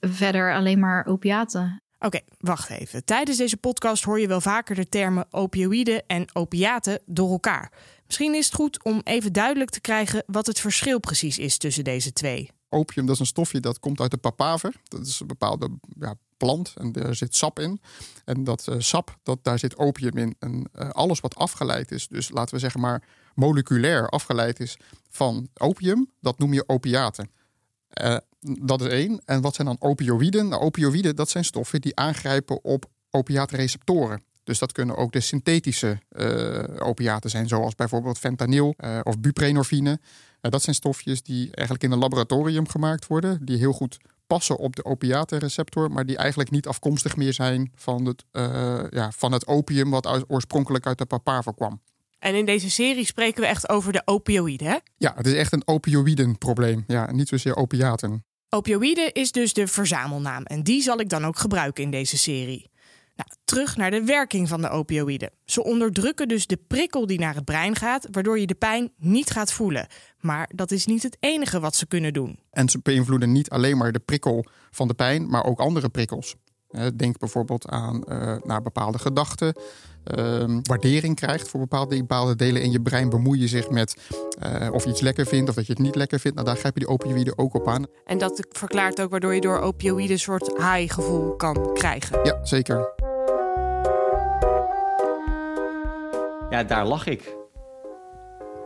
verder 0.00 0.54
alleen 0.54 0.78
maar 0.78 1.06
opiaten. 1.06 1.82
Oké, 1.98 2.20
wacht 2.38 2.70
even. 2.70 3.04
Tijdens 3.04 3.36
deze 3.36 3.56
podcast 3.56 4.04
hoor 4.04 4.20
je 4.20 4.28
wel 4.28 4.40
vaker 4.40 4.74
de 4.74 4.88
termen 4.88 5.26
opioïden 5.30 6.02
en 6.06 6.26
opiaten 6.32 6.98
door 7.06 7.30
elkaar. 7.30 7.72
Misschien 8.14 8.38
is 8.38 8.46
het 8.46 8.54
goed 8.54 8.84
om 8.84 9.00
even 9.04 9.32
duidelijk 9.32 9.70
te 9.70 9.80
krijgen 9.80 10.22
wat 10.26 10.46
het 10.46 10.60
verschil 10.60 10.98
precies 10.98 11.38
is 11.38 11.56
tussen 11.56 11.84
deze 11.84 12.12
twee. 12.12 12.50
Opium, 12.68 13.06
dat 13.06 13.14
is 13.14 13.20
een 13.20 13.26
stofje 13.26 13.60
dat 13.60 13.80
komt 13.80 14.00
uit 14.00 14.10
de 14.10 14.16
papaver. 14.16 14.74
Dat 14.84 15.06
is 15.06 15.20
een 15.20 15.26
bepaalde 15.26 15.70
ja, 15.98 16.14
plant 16.36 16.72
en 16.76 16.92
daar 16.92 17.14
zit 17.14 17.36
sap 17.36 17.58
in. 17.58 17.80
En 18.24 18.44
dat 18.44 18.66
uh, 18.70 18.74
sap, 18.78 19.18
dat, 19.22 19.38
daar 19.42 19.58
zit 19.58 19.76
opium 19.76 20.16
in. 20.16 20.36
En 20.38 20.70
uh, 20.74 20.90
alles 20.90 21.20
wat 21.20 21.34
afgeleid 21.34 21.90
is, 21.90 22.08
dus 22.08 22.30
laten 22.30 22.54
we 22.54 22.60
zeggen 22.60 22.80
maar 22.80 23.02
moleculair 23.34 24.08
afgeleid 24.08 24.60
is 24.60 24.76
van 25.10 25.48
opium, 25.54 26.10
dat 26.20 26.38
noem 26.38 26.52
je 26.52 26.68
opiaten. 26.68 27.30
Uh, 28.02 28.16
dat 28.40 28.80
is 28.80 28.88
één. 28.88 29.22
En 29.24 29.40
wat 29.40 29.54
zijn 29.54 29.66
dan 29.66 29.76
opioïden? 29.80 30.48
Nou, 30.48 30.62
opioïden, 30.62 31.16
dat 31.16 31.30
zijn 31.30 31.44
stoffen 31.44 31.80
die 31.80 31.96
aangrijpen 31.96 32.64
op 32.64 32.84
opiaatreceptoren. 33.10 34.22
Dus 34.44 34.58
dat 34.58 34.72
kunnen 34.72 34.96
ook 34.96 35.12
de 35.12 35.20
synthetische 35.20 36.00
uh, 36.12 36.86
opiaten 36.86 37.30
zijn, 37.30 37.48
zoals 37.48 37.74
bijvoorbeeld 37.74 38.18
fentanyl 38.18 38.74
uh, 38.84 39.00
of 39.02 39.20
buprenorfine. 39.20 39.90
Uh, 39.90 40.50
dat 40.50 40.62
zijn 40.62 40.76
stofjes 40.76 41.22
die 41.22 41.50
eigenlijk 41.50 41.86
in 41.86 41.92
een 41.92 41.98
laboratorium 41.98 42.68
gemaakt 42.68 43.06
worden, 43.06 43.44
die 43.44 43.58
heel 43.58 43.72
goed 43.72 43.96
passen 44.26 44.56
op 44.56 44.76
de 44.76 44.84
opiatenreceptor, 44.84 45.90
maar 45.90 46.06
die 46.06 46.16
eigenlijk 46.16 46.50
niet 46.50 46.66
afkomstig 46.66 47.16
meer 47.16 47.32
zijn 47.32 47.72
van 47.74 48.04
het, 48.04 48.24
ja, 48.90 49.10
van 49.16 49.32
het 49.32 49.46
opium 49.46 49.90
wat 49.90 50.30
oorspronkelijk 50.30 50.86
uit 50.86 50.98
de 50.98 51.04
papaver 51.04 51.54
kwam. 51.54 51.80
En 52.18 52.34
in 52.34 52.46
deze 52.46 52.70
serie 52.70 53.04
spreken 53.04 53.40
we 53.40 53.46
echt 53.46 53.68
over 53.68 53.92
de 53.92 54.02
opioïden, 54.04 54.66
hè? 54.66 54.78
Ja, 54.96 55.12
het 55.16 55.26
is 55.26 55.34
echt 55.34 55.52
een 55.52 55.62
opioïdenprobleem. 55.64 56.84
Ja, 56.86 57.12
niet 57.12 57.28
zozeer 57.28 57.56
opiaten. 57.56 58.24
Opioïden 58.48 59.12
is 59.12 59.32
dus 59.32 59.52
de 59.52 59.66
verzamelnaam 59.66 60.42
en 60.42 60.62
die 60.62 60.82
zal 60.82 61.00
ik 61.00 61.08
dan 61.08 61.24
ook 61.24 61.38
gebruiken 61.38 61.84
in 61.84 61.90
deze 61.90 62.18
serie. 62.18 62.70
Nou, 63.16 63.28
terug 63.44 63.76
naar 63.76 63.90
de 63.90 64.04
werking 64.04 64.48
van 64.48 64.60
de 64.60 64.68
opioïden. 64.68 65.30
Ze 65.44 65.64
onderdrukken 65.64 66.28
dus 66.28 66.46
de 66.46 66.58
prikkel 66.66 67.06
die 67.06 67.18
naar 67.18 67.34
het 67.34 67.44
brein 67.44 67.76
gaat, 67.76 68.08
waardoor 68.10 68.38
je 68.38 68.46
de 68.46 68.54
pijn 68.54 68.92
niet 68.96 69.30
gaat 69.30 69.52
voelen. 69.52 69.86
Maar 70.20 70.50
dat 70.54 70.70
is 70.70 70.86
niet 70.86 71.02
het 71.02 71.16
enige 71.20 71.60
wat 71.60 71.76
ze 71.76 71.86
kunnen 71.86 72.12
doen. 72.12 72.38
En 72.50 72.68
ze 72.68 72.80
beïnvloeden 72.82 73.32
niet 73.32 73.50
alleen 73.50 73.76
maar 73.76 73.92
de 73.92 73.98
prikkel 73.98 74.46
van 74.70 74.88
de 74.88 74.94
pijn, 74.94 75.28
maar 75.28 75.44
ook 75.44 75.60
andere 75.60 75.88
prikkels. 75.88 76.34
Denk 76.94 77.18
bijvoorbeeld 77.18 77.68
aan 77.68 78.04
uh, 78.08 78.34
naar 78.42 78.62
bepaalde 78.62 78.98
gedachten, 78.98 79.54
uh, 80.18 80.58
waardering 80.62 81.16
krijgt 81.16 81.48
voor 81.48 81.60
bepaalde, 81.60 81.96
bepaalde 81.96 82.36
delen 82.36 82.62
in 82.62 82.70
je 82.70 82.80
brein. 82.80 83.08
Bemoei 83.08 83.40
je 83.40 83.48
zich 83.48 83.70
met 83.70 83.96
uh, 84.62 84.72
of 84.72 84.84
je 84.84 84.90
iets 84.90 85.00
lekker 85.00 85.26
vindt 85.26 85.48
of 85.48 85.54
dat 85.54 85.66
je 85.66 85.72
het 85.72 85.82
niet 85.82 85.94
lekker 85.94 86.20
vindt. 86.20 86.36
Nou, 86.36 86.48
daar 86.48 86.58
grijp 86.58 86.74
je 86.74 86.80
die 86.80 86.88
opioïden 86.88 87.38
ook 87.38 87.54
op 87.54 87.68
aan. 87.68 87.86
En 88.04 88.18
dat 88.18 88.46
verklaart 88.50 89.00
ook 89.00 89.10
waardoor 89.10 89.34
je 89.34 89.40
door 89.40 89.60
opioïden 89.60 90.12
een 90.12 90.18
soort 90.18 90.46
high-gevoel 90.56 91.36
kan 91.36 91.70
krijgen. 91.74 92.20
Ja, 92.22 92.44
zeker. 92.44 92.92
Ja, 96.50 96.64
daar 96.64 96.86
lag 96.86 97.06
ik. 97.06 97.36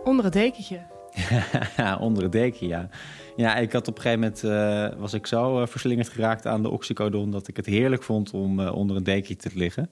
Onder 0.05 0.25
het 0.25 0.33
dekentje. 0.35 0.98
onder 2.01 2.23
het 2.23 2.33
dekentje, 2.33 2.67
ja. 2.67 2.89
Ja, 3.37 3.57
ik 3.57 3.73
had 3.73 3.89
op 3.89 3.97
een 3.97 4.03
gegeven 4.03 4.21
moment 4.21 4.45
uh, 4.45 5.01
was 5.01 5.13
ik 5.13 5.27
zo 5.27 5.61
uh, 5.61 5.67
verslingerd 5.67 6.09
geraakt 6.09 6.47
aan 6.47 6.63
de 6.63 6.71
oxycodon 6.71 7.31
dat 7.31 7.49
ik 7.49 7.57
het 7.57 7.67
heerlijk 7.67 8.03
vond 8.03 8.31
om 8.31 8.61
uh, 8.61 8.75
onder 8.75 8.97
een 8.97 9.03
dekentje 9.03 9.37
te 9.37 9.51
liggen. 9.55 9.91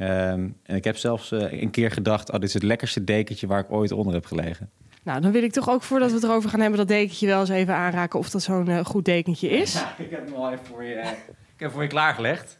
Um, 0.00 0.56
en 0.62 0.76
ik 0.76 0.84
heb 0.84 0.96
zelfs 0.96 1.30
een 1.30 1.70
keer 1.70 1.90
gedacht: 1.90 2.28
oh, 2.30 2.34
dit 2.34 2.48
is 2.48 2.54
het 2.54 2.62
lekkerste 2.62 3.04
dekentje 3.04 3.46
waar 3.46 3.60
ik 3.60 3.72
ooit 3.72 3.92
onder 3.92 4.14
heb 4.14 4.24
gelegen. 4.24 4.70
Nou, 5.02 5.20
dan 5.20 5.32
wil 5.32 5.42
ik 5.42 5.52
toch 5.52 5.70
ook 5.70 5.82
voordat 5.82 6.08
we 6.08 6.14
het 6.14 6.24
erover 6.24 6.50
gaan 6.50 6.60
hebben, 6.60 6.78
dat 6.78 6.88
dekentje 6.88 7.26
wel 7.26 7.40
eens 7.40 7.48
even 7.48 7.74
aanraken 7.74 8.18
of 8.18 8.30
dat 8.30 8.42
zo'n 8.42 8.84
goed 8.84 9.04
dekentje 9.04 9.48
is. 9.48 9.72
Ja, 9.72 9.94
ik 9.98 10.10
heb 10.10 10.26
hem 10.26 10.34
al 10.34 10.52
even 10.52 10.66
voor 10.66 10.84
je, 10.84 11.00
ik 11.54 11.60
heb 11.60 11.72
voor 11.72 11.82
je 11.82 11.88
klaargelegd. 11.88 12.58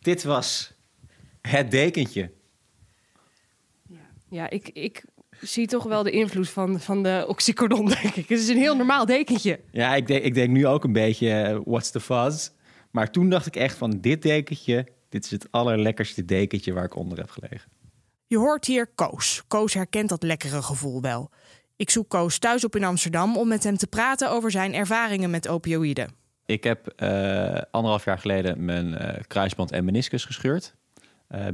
Dit 0.00 0.22
was 0.22 0.72
het 1.40 1.70
dekentje. 1.70 2.30
Ja, 3.88 3.98
ja 4.28 4.50
ik, 4.50 4.68
ik 4.68 5.04
zie 5.46 5.66
toch 5.66 5.84
wel 5.84 6.02
de 6.02 6.10
invloed 6.10 6.48
van, 6.48 6.80
van 6.80 7.02
de 7.02 7.24
oxycodon, 7.28 7.86
denk 8.02 8.14
ik. 8.14 8.28
Het 8.28 8.38
is 8.38 8.48
een 8.48 8.56
heel 8.56 8.76
normaal 8.76 9.06
dekentje. 9.06 9.60
Ja, 9.70 9.94
ik 9.94 10.06
denk, 10.06 10.24
ik 10.24 10.34
denk 10.34 10.50
nu 10.50 10.66
ook 10.66 10.84
een 10.84 10.92
beetje, 10.92 11.50
uh, 11.50 11.58
what's 11.64 11.90
the 11.90 12.00
fuzz? 12.00 12.50
Maar 12.90 13.10
toen 13.10 13.30
dacht 13.30 13.46
ik 13.46 13.56
echt 13.56 13.76
van, 13.76 14.00
dit 14.00 14.22
dekentje, 14.22 14.86
dit 15.08 15.24
is 15.24 15.30
het 15.30 15.46
allerlekkerste 15.50 16.24
dekentje 16.24 16.72
waar 16.72 16.84
ik 16.84 16.96
onder 16.96 17.18
heb 17.18 17.30
gelegen. 17.30 17.70
Je 18.26 18.38
hoort 18.38 18.64
hier 18.64 18.86
Koos. 18.94 19.42
Koos 19.48 19.74
herkent 19.74 20.08
dat 20.08 20.22
lekkere 20.22 20.62
gevoel 20.62 21.00
wel. 21.00 21.30
Ik 21.76 21.90
zoek 21.90 22.08
Koos 22.08 22.38
thuis 22.38 22.64
op 22.64 22.76
in 22.76 22.84
Amsterdam 22.84 23.36
om 23.36 23.48
met 23.48 23.64
hem 23.64 23.76
te 23.76 23.86
praten 23.86 24.30
over 24.30 24.50
zijn 24.50 24.74
ervaringen 24.74 25.30
met 25.30 25.48
opioïden. 25.48 26.14
Ik 26.46 26.64
heb 26.64 26.92
uh, 26.96 27.60
anderhalf 27.70 28.04
jaar 28.04 28.18
geleden 28.18 28.64
mijn 28.64 28.86
uh, 28.86 29.08
kruisband 29.26 29.72
en 29.72 29.84
meniscus 29.84 30.24
gescheurd. 30.24 30.74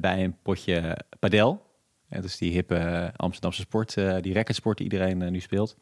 bij 0.00 0.24
een 0.24 0.36
potje 0.42 0.96
padel. 1.18 1.69
Ja, 2.10 2.20
dus 2.20 2.38
die 2.38 2.52
hippe 2.52 3.12
Amsterdamse 3.16 3.60
sport, 3.60 3.96
uh, 3.96 4.16
die 4.20 4.34
racketsport 4.34 4.76
die 4.76 4.90
iedereen 4.90 5.20
uh, 5.20 5.28
nu 5.28 5.40
speelt. 5.40 5.76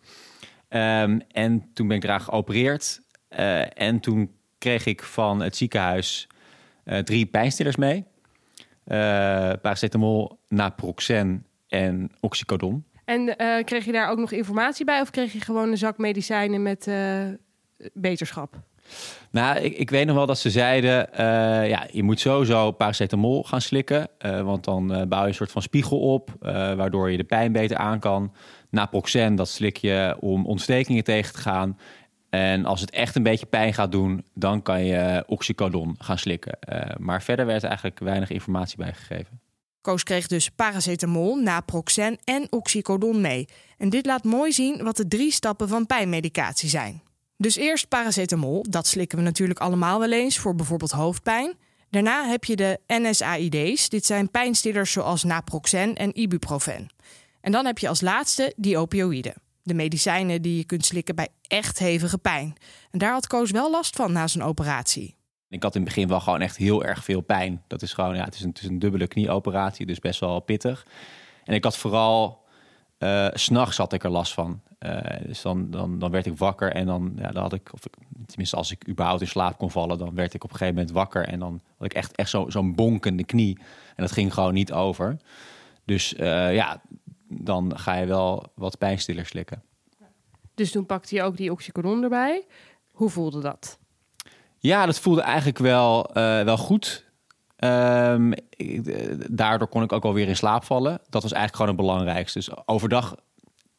Um, 0.69 1.21
en 1.21 1.71
toen 1.73 1.89
ben 1.89 1.97
ik 1.97 2.05
eraan 2.05 2.21
geopereerd. 2.21 3.01
En 3.75 4.01
toen 4.01 4.31
kreeg 4.59 4.87
ik 4.87 5.03
van 5.03 5.41
het 5.41 5.57
ziekenhuis 5.57 6.27
drie 7.05 7.27
pijnstillers 7.27 7.77
mee. 7.77 8.05
paracetamol, 9.63 10.41
naproxen 10.49 11.47
en 11.69 12.11
oxycodon. 12.21 12.85
En 13.05 13.37
kreeg 13.65 13.85
je 13.85 13.93
daar 13.93 14.11
ook 14.11 14.19
nog 14.19 14.33
informatie 14.33 14.85
bij? 14.85 15.01
Of 15.01 15.11
kreeg 15.11 15.33
je 15.33 15.41
gewoon 15.41 15.71
een 15.71 15.79
zak 15.79 15.99
medicijnen 15.99 16.63
met 16.63 16.91
beterschap? 17.93 18.68
Nou, 19.31 19.59
ik, 19.59 19.77
ik, 19.77 19.91
weet 19.91 20.07
nog 20.07 20.17
wel 20.17 20.27
dat 20.27 20.39
ze 20.39 20.51
zeiden: 20.51 21.09
uh, 21.13 21.19
ja, 21.69 21.87
je 21.93 22.03
moet 22.03 22.21
sowieso 22.21 22.71
paracetamol 22.71 23.43
gaan 23.43 23.61
slikken. 23.61 24.09
Uh, 24.27 24.41
want 24.41 24.65
dan 24.65 24.95
uh, 24.95 25.03
bouw 25.03 25.23
je 25.23 25.29
een 25.29 25.35
soort 25.35 25.51
van 25.51 25.63
spiegel 25.63 25.99
op, 25.99 26.31
waardoor 26.77 27.11
je 27.11 27.17
de 27.17 27.25
pijn 27.25 27.53
beter 27.53 27.77
aan 27.77 27.99
kan. 27.99 28.33
Naproxen, 28.71 29.35
dat 29.35 29.49
slik 29.49 29.77
je 29.77 30.17
om 30.21 30.47
ontstekingen 30.47 31.05
tegen 31.05 31.33
te 31.33 31.41
gaan. 31.41 31.79
En 32.31 32.65
als 32.65 32.81
het 32.81 32.91
echt 32.91 33.17
een 33.17 33.23
beetje 33.23 33.47
pijn 33.47 33.75
gaat 33.75 33.93
doen, 33.93 34.25
dan 34.35 34.63
kan 34.63 34.85
je 34.85 35.25
oxycodon 35.27 35.95
gaan 35.99 36.19
slikken. 36.19 36.59
maar 36.99 37.23
verder 37.23 37.47
werd 37.47 37.65
eigenlijk 37.65 37.99
weinig 37.99 38.31
informatie 38.31 38.77
bijgegeven. 38.77 39.41
Koos 39.81 40.03
kreeg 40.03 40.27
dus 40.27 40.49
paracetamol, 40.49 41.37
naproxen 41.37 42.19
en 42.25 42.47
oxycodon 42.51 43.21
mee. 43.21 43.49
En 43.79 43.89
dit 43.89 44.07
laat 44.07 44.25
mooi 44.25 44.53
zien 44.53 44.83
wat 44.83 44.97
de 44.97 45.09
drie 45.09 45.33
stappen 45.33 45.69
van 45.69 45.87
pijnmedicatie 45.87 46.69
zijn. 46.69 47.03
Dus 47.41 47.57
eerst 47.57 47.89
paracetamol, 47.89 48.65
dat 48.69 48.87
slikken 48.87 49.19
we 49.19 49.25
natuurlijk 49.25 49.59
allemaal 49.59 49.99
wel 49.99 50.13
eens 50.13 50.39
voor 50.39 50.55
bijvoorbeeld 50.55 50.91
hoofdpijn. 50.91 51.57
Daarna 51.91 52.29
heb 52.29 52.45
je 52.45 52.57
de 52.57 52.81
NSAID's, 52.87 53.89
dit 53.89 54.07
zijn 54.07 54.31
pijnstillers 54.31 54.93
zoals 54.93 55.25
naproxen 55.25 55.95
en 55.95 56.21
ibuprofen. 56.21 56.89
En 57.41 57.53
dan 57.53 57.67
heb 57.67 57.79
je 57.79 57.89
als 57.89 58.01
laatste 58.01 58.53
die 58.57 58.79
opioïden. 58.79 59.35
De 59.63 59.75
medicijnen 59.75 60.43
die 60.43 60.57
je 60.57 60.65
kunt 60.65 60.85
slikken 60.87 61.15
bij 61.15 61.29
echt 61.47 61.79
hevige 61.79 62.19
pijn. 62.19 62.57
En 62.91 62.99
daar 62.99 63.13
had 63.13 63.27
Koos 63.27 63.51
wel 63.51 63.71
last 63.71 63.97
van 63.97 64.13
na 64.13 64.27
zijn 64.27 64.45
operatie. 64.45 65.17
Ik 65.49 65.63
had 65.63 65.75
in 65.75 65.81
het 65.81 65.95
begin 65.95 66.09
wel 66.09 66.21
gewoon 66.21 66.41
echt 66.41 66.57
heel 66.57 66.85
erg 66.85 67.05
veel 67.05 67.21
pijn. 67.21 67.63
Dat 67.67 67.83
is 67.83 67.93
gewoon, 67.93 68.15
ja, 68.15 68.25
het 68.25 68.35
is 68.35 68.41
een, 68.41 68.49
het 68.49 68.63
is 68.63 68.69
een 68.69 68.79
dubbele 68.79 69.07
knieoperatie, 69.07 69.87
dus 69.87 69.99
best 69.99 70.21
wel 70.21 70.41
pittig. 70.41 70.87
En 71.45 71.55
ik 71.55 71.65
had 71.65 71.77
vooral, 71.77 72.45
uh, 72.99 73.29
s'nachts 73.33 73.77
had 73.77 73.93
ik 73.93 74.05
er 74.05 74.11
last 74.11 74.35
van. 74.35 74.61
Uh, 74.81 75.01
dus 75.27 75.43
dan, 75.43 75.71
dan, 75.71 75.99
dan 75.99 76.11
werd 76.11 76.27
ik 76.27 76.39
wakker 76.39 76.73
en 76.73 76.87
dan, 76.87 77.13
ja, 77.17 77.31
dan 77.31 77.43
had 77.43 77.53
ik, 77.53 77.73
of 77.73 77.87
ik, 77.87 77.93
tenminste 78.27 78.57
als 78.57 78.71
ik 78.71 78.89
überhaupt 78.89 79.21
in 79.21 79.29
slaap 79.29 79.59
kon 79.59 79.71
vallen, 79.71 79.99
dan 79.99 80.15
werd 80.15 80.35
ik 80.35 80.45
op 80.45 80.51
een 80.51 80.57
gegeven 80.57 80.75
moment 80.75 80.95
wakker 80.95 81.29
en 81.29 81.39
dan 81.39 81.61
had 81.77 81.87
ik 81.87 81.95
echt, 81.95 82.17
echt 82.17 82.31
zo, 82.31 82.51
zo'n 82.51 82.75
bonkende 82.75 83.25
knie. 83.25 83.59
En 83.89 84.05
dat 84.05 84.13
ging 84.13 84.35
gewoon 84.35 84.55
niet 84.55 84.73
over. 84.73 85.17
Dus 85.85 86.15
uh, 86.15 86.55
ja, 86.55 86.81
dan 87.29 87.79
ga 87.79 87.95
je 87.95 88.07
wel 88.07 88.53
wat 88.55 88.79
pijnstiller 88.79 89.27
slikken. 89.27 89.63
Dus 90.55 90.71
toen 90.71 90.87
pakte 90.87 91.15
je 91.15 91.23
ook 91.23 91.37
die 91.37 91.53
oxycodon 91.53 92.03
erbij. 92.03 92.45
Hoe 92.91 93.11
voelde 93.11 93.41
dat? 93.41 93.79
Ja, 94.59 94.87
dat 94.87 94.99
voelde 94.99 95.21
eigenlijk 95.21 95.59
wel, 95.59 96.11
wel 96.45 96.57
goed. 96.57 97.08
Um, 97.65 98.33
ik, 98.51 99.37
daardoor 99.37 99.69
kon 99.69 99.83
ik 99.83 99.93
ook 99.93 100.05
alweer 100.05 100.29
in 100.29 100.37
slaap 100.37 100.65
vallen. 100.65 101.01
Dat 101.09 101.23
was 101.23 101.33
eigenlijk 101.33 101.55
gewoon 101.55 101.77
het 101.77 101.87
belangrijkste. 101.87 102.39
Dus 102.39 102.67
overdag 102.67 103.15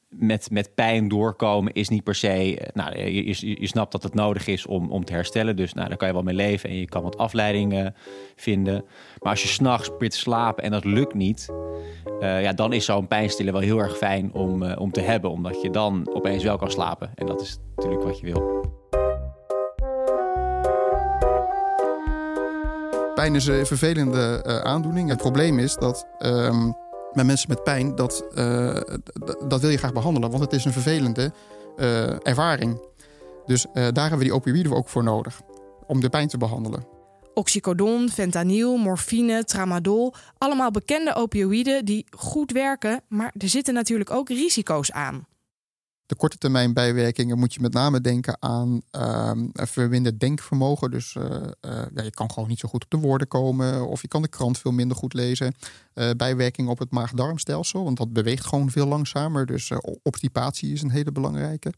met, 0.10 0.52
met 0.52 0.76
pijn 0.76 1.08
doorkomen 1.08 1.74
is 1.74 1.90
niet 1.90 2.04
per 2.04 2.16
se. 2.16 2.68
Nou, 2.74 2.98
je, 2.98 3.26
je, 3.26 3.60
je, 3.60 3.68
snapt 3.68 3.92
dat 3.92 4.04
het 4.04 4.14
nodig 4.14 4.48
is 4.48 4.66
om, 4.66 4.92
om 4.92 5.06
te 5.06 5.14
herstellen. 5.14 5.56
Dus 5.56 5.74
nou, 5.74 5.88
daar 5.88 5.98
kan 5.98 6.08
je 6.08 6.14
wel 6.14 6.24
mee 6.24 6.36
leven 6.36 6.70
en 6.70 6.76
je 6.76 6.86
kan 6.86 7.04
wat 7.04 7.18
afleidingen 7.18 7.96
vinden. 8.36 8.86
Maar 9.20 9.32
als 9.32 9.42
je 9.42 9.48
s'nachts 9.48 9.90
te 9.98 10.08
slapen 10.10 10.64
en 10.64 10.72
dat 10.72 10.86
lukt 10.86 11.14
niet. 11.14 11.50
Ja, 12.20 12.54
dan 12.54 12.74
is 12.74 12.86
zo'n 12.86 13.08
pijnstiller 13.08 13.54
wel 13.54 13.62
heel 13.62 13.80
erg 13.80 13.98
fijn 13.98 14.34
om, 14.34 14.64
om 14.64 14.92
te 14.92 15.02
hebben. 15.02 15.32
Omdat 15.32 15.62
je 15.62 15.70
dan 15.70 16.10
opeens 16.14 16.44
wel 16.44 16.58
kan 16.58 16.72
slapen. 16.72 17.12
En 17.16 17.26
dat 17.26 17.42
is 17.42 17.58
natuurlijk 17.76 18.04
wat 18.04 18.20
je 18.20 18.26
wil. 18.26 18.59
Pijn 23.20 23.36
is 23.36 23.48
een 23.48 23.66
vervelende 23.66 24.44
uh, 24.48 24.60
aandoening. 24.60 25.10
Het 25.10 25.18
probleem 25.18 25.60
is 25.60 25.76
dat 25.76 26.08
um, 26.20 26.76
met 27.14 27.26
mensen 27.26 27.50
met 27.50 27.64
pijn, 27.64 27.96
dat, 27.96 28.26
uh, 28.36 28.82
dat 29.48 29.62
wil 29.62 29.70
je 29.70 29.78
graag 29.78 29.94
behandelen. 29.94 30.30
Want 30.30 30.44
het 30.44 30.54
is 30.54 30.66
een 30.66 30.72
vervelende 30.72 31.32
uh, 31.78 32.28
ervaring. 32.28 32.82
Dus 33.46 33.66
daar 33.74 33.94
hebben 33.94 34.18
we 34.18 34.24
die 34.24 34.34
opioïden 34.34 34.74
ook 34.74 34.90
voor 34.90 35.04
nodig. 35.04 35.42
Om 35.88 36.00
de 36.00 36.10
pijn 36.10 36.28
te 36.28 36.38
behandelen. 36.38 36.88
Oxycodon, 37.34 38.10
fentanyl, 38.10 38.78
morfine, 38.78 39.44
tramadol. 39.44 40.14
Allemaal 40.38 40.72
bekende 40.72 41.16
opioïden 41.16 41.86
die 41.86 42.06
goed 42.10 42.52
werken. 42.52 43.02
Maar 43.08 43.34
er 43.38 43.50
zitten 43.50 43.74
natuurlijk 43.74 44.12
ook 44.12 44.30
risico's 44.30 44.92
aan 44.92 45.28
de 46.10 46.16
korte 46.16 46.38
termijn 46.38 46.74
bijwerkingen 46.74 47.40
moet 47.40 47.54
je 47.54 47.60
met 47.60 47.74
name 47.74 48.02
denken 48.02 48.38
aan 48.40 48.82
uh, 48.96 49.32
verminderd 49.54 50.20
denkvermogen. 50.20 50.92
Dus 50.92 51.16
uh, 51.16 51.24
ja, 51.94 52.04
je 52.04 52.10
kan 52.10 52.32
gewoon 52.32 52.50
niet 52.50 52.60
zo 52.60 52.68
goed 52.70 52.84
op 52.84 52.90
de 52.90 52.98
woorden 52.98 53.28
komen 53.28 53.88
of 53.88 54.02
je 54.02 54.08
kan 54.08 54.22
de 54.22 54.28
krant 54.28 54.58
veel 54.58 54.72
minder 54.72 54.98
goed 54.98 55.14
lezen. 55.14 55.56
Uh, 55.94 56.10
bijwerkingen 56.18 56.72
op 56.72 56.80
het 56.80 56.92
maag-darmstelsel, 56.92 57.84
want 57.84 57.98
dat 57.98 58.14
beweegt 58.14 58.46
gewoon 58.46 58.72
veel 58.72 58.86
langzamer. 58.86 59.46
Dus 59.46 59.72
obstipatie 60.04 60.74
is 60.74 60.82
een 60.82 60.92
hele 60.92 61.12
belangrijke. 61.12 61.74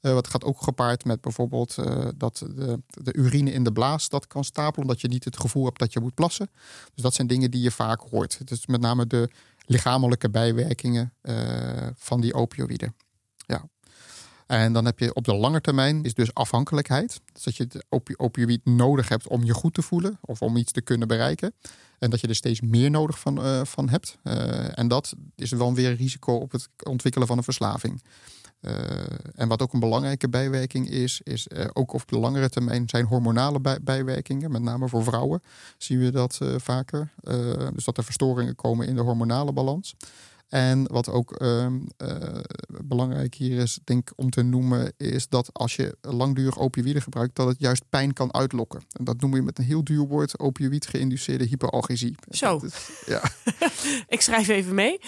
wat 0.00 0.28
gaat 0.28 0.44
ook 0.44 0.62
gepaard 0.62 1.04
met 1.04 1.20
bijvoorbeeld 1.20 1.74
dat 2.16 2.38
de, 2.38 2.80
de, 2.88 3.14
urine 3.14 3.52
in 3.52 3.64
de 3.64 3.72
blaas 3.72 4.08
dat 4.08 4.26
kan 4.26 4.44
stapelen, 4.44 4.82
omdat 4.82 5.00
je 5.00 5.08
niet 5.08 5.24
het 5.24 5.40
gevoel 5.40 5.64
hebt 5.64 5.78
dat 5.78 5.92
je 5.92 6.00
moet 6.00 6.14
plassen. 6.14 6.50
Dus 6.94 7.02
dat 7.02 7.14
zijn 7.14 7.26
dingen 7.26 7.50
die 7.50 7.62
je 7.62 7.70
vaak 7.70 8.00
hoort. 8.10 8.38
Het 8.38 8.50
is 8.50 8.66
met 8.66 8.80
name 8.80 9.06
de 9.06 9.30
lichamelijke 9.66 10.30
bijwerkingen 10.30 11.12
van 11.94 12.20
die 12.20 12.34
opioïden. 12.34 12.94
En 14.52 14.72
dan 14.72 14.84
heb 14.84 14.98
je 14.98 15.14
op 15.14 15.24
de 15.24 15.34
lange 15.34 15.60
termijn 15.60 16.04
is 16.04 16.14
dus 16.14 16.34
afhankelijkheid. 16.34 17.20
Dus 17.32 17.42
dat 17.42 17.56
je 17.56 17.62
het 17.62 17.84
opi 17.88 18.14
opioïd 18.16 18.60
nodig 18.64 19.08
hebt 19.08 19.28
om 19.28 19.44
je 19.44 19.54
goed 19.54 19.74
te 19.74 19.82
voelen 19.82 20.18
of 20.20 20.42
om 20.42 20.56
iets 20.56 20.72
te 20.72 20.80
kunnen 20.80 21.08
bereiken. 21.08 21.54
En 21.98 22.10
dat 22.10 22.20
je 22.20 22.26
er 22.26 22.34
steeds 22.34 22.60
meer 22.60 22.90
nodig 22.90 23.18
van, 23.18 23.46
uh, 23.46 23.64
van 23.64 23.88
hebt. 23.88 24.18
Uh, 24.24 24.78
en 24.78 24.88
dat 24.88 25.14
is 25.36 25.50
wel 25.50 25.74
weer 25.74 25.90
een 25.90 25.96
risico 25.96 26.34
op 26.34 26.52
het 26.52 26.68
ontwikkelen 26.82 27.28
van 27.28 27.36
een 27.36 27.44
verslaving. 27.44 28.02
Uh, 28.60 28.72
en 29.34 29.48
wat 29.48 29.62
ook 29.62 29.72
een 29.72 29.80
belangrijke 29.80 30.28
bijwerking 30.28 30.90
is, 30.90 31.20
is 31.24 31.46
ook 31.72 31.92
op 31.92 32.08
de 32.08 32.18
langere 32.18 32.48
termijn 32.48 32.88
zijn 32.88 33.04
hormonale 33.04 33.60
bij 33.60 33.78
bijwerkingen. 33.82 34.50
Met 34.50 34.62
name 34.62 34.88
voor 34.88 35.04
vrouwen 35.04 35.42
zien 35.78 35.98
we 35.98 36.10
dat 36.10 36.38
vaker. 36.56 37.12
dus 37.74 37.84
dat 37.84 37.96
er 37.96 38.04
verstoringen 38.04 38.54
komen 38.54 38.86
in 38.86 38.94
de 38.94 39.02
hormonale 39.02 39.52
balans. 39.52 39.94
En 40.52 40.86
wat 40.92 41.08
ook 41.08 41.42
uh, 41.42 41.66
uh, 41.66 42.40
belangrijk 42.82 43.34
hier 43.34 43.58
is, 43.58 43.78
denk 43.84 44.12
om 44.16 44.30
te 44.30 44.42
noemen, 44.42 44.92
is 44.96 45.28
dat 45.28 45.50
als 45.52 45.76
je 45.76 45.96
langdurig 46.00 46.58
opioïden 46.58 47.02
gebruikt, 47.02 47.36
dat 47.36 47.48
het 47.48 47.60
juist 47.60 47.84
pijn 47.88 48.12
kan 48.12 48.34
uitlokken. 48.34 48.82
En 48.92 49.04
dat 49.04 49.20
noemen 49.20 49.38
we 49.38 49.44
met 49.44 49.58
een 49.58 49.64
heel 49.64 49.84
duur 49.84 50.06
woord 50.06 50.38
opioïd 50.38 50.86
geïnduceerde 50.86 51.44
hyperalgesie. 51.44 52.14
Zo. 52.28 52.60
Is, 52.64 52.90
ja. 53.06 53.22
Ik 54.14 54.20
schrijf 54.20 54.48
even 54.48 54.74
mee. 54.74 55.00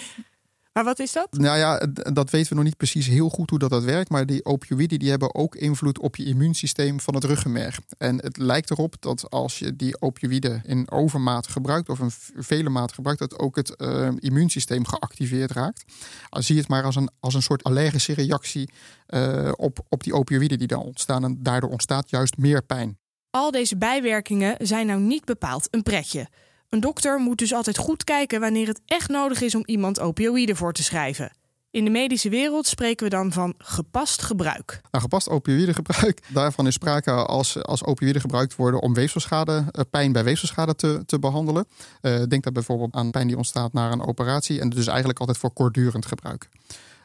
Maar 0.75 0.83
wat 0.83 0.99
is 0.99 1.11
dat? 1.11 1.27
Nou 1.31 1.57
ja, 1.57 1.87
dat 2.13 2.29
weten 2.29 2.49
we 2.49 2.55
nog 2.55 2.63
niet 2.63 2.77
precies 2.77 3.07
heel 3.07 3.29
goed 3.29 3.49
hoe 3.49 3.59
dat, 3.59 3.69
dat 3.69 3.83
werkt. 3.83 4.09
Maar 4.09 4.25
die 4.25 4.45
opioïden 4.45 4.99
die 4.99 5.09
hebben 5.09 5.35
ook 5.35 5.55
invloed 5.55 5.99
op 5.99 6.15
je 6.15 6.25
immuunsysteem 6.25 6.99
van 6.99 7.15
het 7.15 7.23
ruggenmerg. 7.23 7.79
En 7.97 8.17
het 8.21 8.37
lijkt 8.37 8.71
erop 8.71 8.95
dat 8.99 9.29
als 9.29 9.59
je 9.59 9.75
die 9.75 10.01
opioïden 10.01 10.61
in 10.65 10.91
overmaat 10.91 11.47
gebruikt, 11.47 11.89
of 11.89 11.99
in 11.99 12.11
vele 12.35 12.69
mate 12.69 12.93
gebruikt, 12.93 13.19
dat 13.19 13.39
ook 13.39 13.55
het 13.55 13.73
uh, 13.77 14.09
immuunsysteem 14.19 14.87
geactiveerd 14.87 15.51
raakt. 15.51 15.83
Dan 16.29 16.43
zie 16.43 16.55
je 16.55 16.61
het 16.61 16.69
maar 16.69 16.83
als 16.83 16.95
een, 16.95 17.09
als 17.19 17.33
een 17.33 17.41
soort 17.41 17.63
allergische 17.63 18.13
reactie 18.13 18.69
uh, 19.09 19.51
op, 19.55 19.79
op 19.89 20.03
die 20.03 20.13
opioïden 20.13 20.57
die 20.57 20.67
dan 20.67 20.81
ontstaan. 20.81 21.23
En 21.23 21.43
daardoor 21.43 21.69
ontstaat 21.69 22.09
juist 22.09 22.37
meer 22.37 22.63
pijn. 22.63 22.97
Al 23.29 23.51
deze 23.51 23.77
bijwerkingen 23.77 24.55
zijn 24.59 24.87
nou 24.87 24.99
niet 24.99 25.25
bepaald 25.25 25.67
een 25.71 25.83
pretje. 25.83 26.27
Een 26.75 26.81
dokter 26.81 27.19
moet 27.19 27.37
dus 27.37 27.53
altijd 27.53 27.77
goed 27.77 28.03
kijken 28.03 28.39
wanneer 28.39 28.67
het 28.67 28.81
echt 28.85 29.09
nodig 29.09 29.41
is 29.41 29.55
om 29.55 29.63
iemand 29.65 29.99
opioïden 29.99 30.55
voor 30.55 30.73
te 30.73 30.83
schrijven. 30.83 31.31
In 31.71 31.83
de 31.85 31.91
medische 31.91 32.29
wereld 32.29 32.67
spreken 32.67 33.03
we 33.03 33.09
dan 33.09 33.31
van 33.31 33.53
gepast 33.57 34.21
gebruik. 34.21 34.81
Nou, 34.91 35.03
gepast 35.03 35.29
opioïdegebruik, 35.29 36.21
daarvan 36.33 36.67
is 36.67 36.73
sprake 36.73 37.11
als, 37.11 37.63
als 37.63 37.83
opioïden 37.83 38.21
gebruikt 38.21 38.55
worden 38.55 38.81
om 38.81 38.93
weefselschade, 38.93 39.65
eh, 39.71 39.81
pijn 39.89 40.11
bij 40.11 40.23
weefselschade 40.23 40.75
te, 40.75 41.03
te 41.05 41.19
behandelen. 41.19 41.67
Uh, 42.01 42.23
denk 42.27 42.43
daar 42.43 42.53
bijvoorbeeld 42.53 42.93
aan 42.93 43.11
pijn 43.11 43.27
die 43.27 43.37
ontstaat 43.37 43.73
na 43.73 43.91
een 43.91 44.05
operatie 44.07 44.59
en 44.59 44.69
dus 44.69 44.87
eigenlijk 44.87 45.19
altijd 45.19 45.37
voor 45.37 45.53
kortdurend 45.53 46.05
gebruik. 46.05 46.49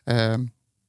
Uh, 0.04 0.34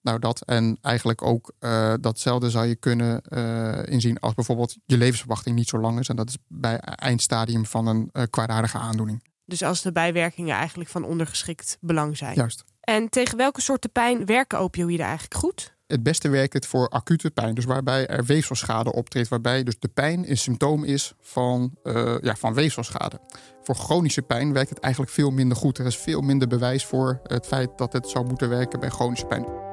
nou, 0.01 0.20
dat. 0.20 0.41
En 0.46 0.77
eigenlijk 0.81 1.22
ook 1.22 1.51
uh, 1.60 1.93
datzelfde 2.01 2.50
zou 2.50 2.65
je 2.65 2.75
kunnen 2.75 3.22
uh, 3.29 3.93
inzien 3.93 4.20
als 4.20 4.34
bijvoorbeeld 4.34 4.77
je 4.86 4.98
levensverwachting 4.98 5.55
niet 5.55 5.70
zo 5.70 5.79
lang 5.79 6.00
is. 6.00 6.08
En 6.08 6.15
dat 6.15 6.29
is 6.29 6.38
bij 6.48 6.77
eindstadium 6.79 7.65
van 7.65 7.88
een 7.88 8.10
uh, 8.13 8.24
kwaadaardige 8.29 8.77
aandoening. 8.77 9.24
Dus 9.46 9.63
als 9.63 9.81
de 9.81 9.91
bijwerkingen 9.91 10.55
eigenlijk 10.55 10.89
van 10.89 11.03
ondergeschikt 11.03 11.77
belang 11.81 12.17
zijn. 12.17 12.36
Juist. 12.36 12.63
En 12.81 13.10
tegen 13.10 13.38
welke 13.38 13.62
soorten 13.62 13.91
pijn 13.91 14.25
werken 14.25 14.60
opioïden 14.60 15.05
eigenlijk 15.05 15.36
goed? 15.36 15.75
Het 15.88 16.03
beste 16.03 16.29
werkt 16.29 16.53
het 16.53 16.65
voor 16.65 16.89
acute 16.89 17.31
pijn, 17.31 17.55
dus 17.55 17.65
waarbij 17.65 18.08
er 18.08 18.25
weefselschade 18.25 18.93
optreedt, 18.93 19.27
waarbij 19.27 19.63
dus 19.63 19.79
de 19.79 19.88
pijn 19.88 20.29
een 20.29 20.38
symptoom 20.38 20.84
is 20.84 21.13
van, 21.22 21.75
uh, 21.84 22.17
ja, 22.22 22.36
van 22.36 22.53
weefselschade. 22.53 23.20
Voor 23.63 23.75
chronische 23.75 24.22
pijn 24.22 24.53
werkt 24.53 24.70
het 24.70 24.79
eigenlijk 24.79 25.13
veel 25.13 25.31
minder 25.31 25.58
goed. 25.58 25.77
Er 25.77 25.86
is 25.86 25.98
veel 25.98 26.22
minder 26.22 26.48
bewijs 26.48 26.86
voor 26.86 27.20
het 27.24 27.48
feit 27.48 27.77
dat 27.77 27.93
het 27.93 28.10
zou 28.10 28.25
moeten 28.25 28.50
werken 28.50 28.79
bij 28.79 28.89
chronische 28.89 29.25
pijn 29.25 29.71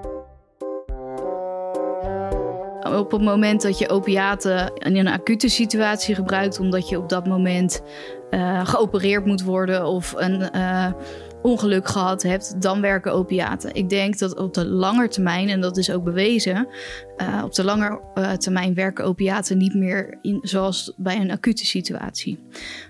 op 2.96 3.10
het 3.10 3.22
moment 3.22 3.62
dat 3.62 3.78
je 3.78 3.88
opiaten 3.88 4.72
in 4.74 4.96
een 4.96 5.08
acute 5.08 5.48
situatie 5.48 6.14
gebruikt, 6.14 6.60
omdat 6.60 6.88
je 6.88 6.98
op 6.98 7.08
dat 7.08 7.26
moment 7.26 7.82
uh, 8.30 8.66
geopereerd 8.66 9.24
moet 9.24 9.42
worden 9.42 9.86
of 9.86 10.14
een 10.16 10.48
uh, 10.54 10.92
ongeluk 11.42 11.88
gehad 11.88 12.22
hebt, 12.22 12.62
dan 12.62 12.80
werken 12.80 13.12
opiaten. 13.12 13.74
Ik 13.74 13.88
denk 13.88 14.18
dat 14.18 14.38
op 14.38 14.54
de 14.54 14.66
lange 14.66 15.08
termijn, 15.08 15.48
en 15.48 15.60
dat 15.60 15.76
is 15.76 15.90
ook 15.90 16.04
bewezen, 16.04 16.68
uh, 17.16 17.42
op 17.44 17.54
de 17.54 17.64
lange 17.64 18.00
termijn 18.38 18.74
werken 18.74 19.04
opiaten 19.04 19.58
niet 19.58 19.74
meer 19.74 20.18
in, 20.22 20.38
zoals 20.42 20.92
bij 20.96 21.16
een 21.16 21.30
acute 21.30 21.66
situatie. 21.66 22.38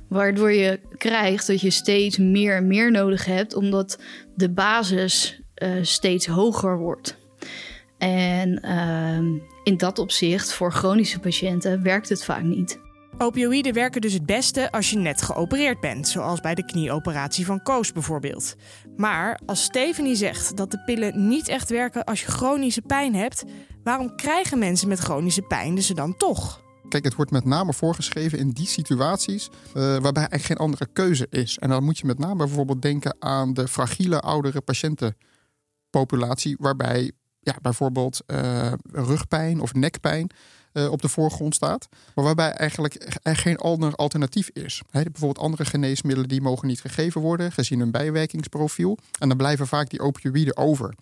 Waardoor 0.09 0.52
je 0.52 0.81
krijgt 0.97 1.47
dat 1.47 1.61
je 1.61 1.71
steeds 1.71 2.19
meer 2.19 2.57
en 2.57 2.67
meer 2.67 2.90
nodig 2.90 3.25
hebt, 3.25 3.55
omdat 3.55 3.99
de 4.35 4.50
basis 4.50 5.40
steeds 5.83 6.26
hoger 6.26 6.78
wordt. 6.78 7.18
En 7.99 8.61
uh, 8.64 9.40
in 9.62 9.76
dat 9.76 9.99
opzicht, 9.99 10.52
voor 10.52 10.73
chronische 10.73 11.19
patiënten, 11.19 11.83
werkt 11.83 12.09
het 12.09 12.25
vaak 12.25 12.43
niet. 12.43 12.81
Opioïden 13.19 13.73
werken 13.73 14.00
dus 14.00 14.12
het 14.12 14.26
beste 14.26 14.71
als 14.73 14.90
je 14.90 14.99
net 14.99 15.23
geopereerd 15.23 15.81
bent, 15.81 16.09
zoals 16.09 16.40
bij 16.40 16.55
de 16.55 16.64
knieoperatie 16.64 17.47
van 17.47 17.62
Koos 17.62 17.93
bijvoorbeeld. 17.93 18.55
Maar 18.97 19.40
als 19.47 19.62
Stephanie 19.62 20.14
zegt 20.14 20.57
dat 20.57 20.71
de 20.71 20.83
pillen 20.85 21.28
niet 21.28 21.49
echt 21.49 21.71
werken 21.71 22.05
als 22.05 22.21
je 22.21 22.26
chronische 22.26 22.83
pijn 22.83 23.14
hebt, 23.14 23.45
waarom 23.85 24.17
krijgen 24.17 24.59
mensen 24.59 24.88
met 24.88 24.99
chronische 24.99 25.43
pijn 25.43 25.83
ze 25.83 25.95
dan 25.95 26.17
toch? 26.17 26.67
Kijk, 26.88 27.05
het 27.05 27.14
wordt 27.14 27.31
met 27.31 27.45
name 27.45 27.73
voorgeschreven 27.73 28.38
in 28.38 28.50
die 28.50 28.67
situaties 28.67 29.49
uh, 29.49 29.99
waarbij 29.99 30.28
er 30.28 30.40
geen 30.40 30.57
andere 30.57 30.88
keuze 30.93 31.26
is. 31.31 31.59
En 31.59 31.69
dan 31.69 31.85
moet 31.85 31.99
je 31.99 32.07
met 32.07 32.19
name 32.19 32.37
bijvoorbeeld 32.37 32.83
denken 32.83 33.17
aan 33.19 33.55
de 33.55 33.69
fragiele 33.69 34.21
oudere 34.21 34.61
patiëntenpopulatie, 34.61 36.57
waarbij 36.59 37.12
ja, 37.49 37.57
bijvoorbeeld 37.62 38.21
uh, 38.26 38.73
rugpijn 38.93 39.61
of 39.61 39.75
nekpijn 39.75 40.31
uh, 40.73 40.90
op 40.90 41.02
de 41.02 41.09
voorgrond 41.09 41.55
staat. 41.55 41.88
Maar 42.14 42.25
waarbij 42.25 42.50
eigenlijk 42.50 43.19
er 43.23 43.37
geen 43.37 43.57
ander 43.57 43.95
alternatief 43.95 44.49
is. 44.52 44.83
Bijvoorbeeld 44.90 45.38
andere 45.38 45.64
geneesmiddelen 45.64 46.28
die 46.28 46.40
mogen 46.40 46.69
niet 46.69 46.81
gegeven 46.81 47.21
worden 47.21 47.52
gezien 47.52 47.78
hun 47.78 47.90
bijwerkingsprofiel. 47.90 48.99
En 49.19 49.28
dan 49.28 49.37
blijven 49.37 49.67
vaak 49.67 49.90
die 49.90 50.00
opioïden 50.00 50.57
over. 50.57 50.95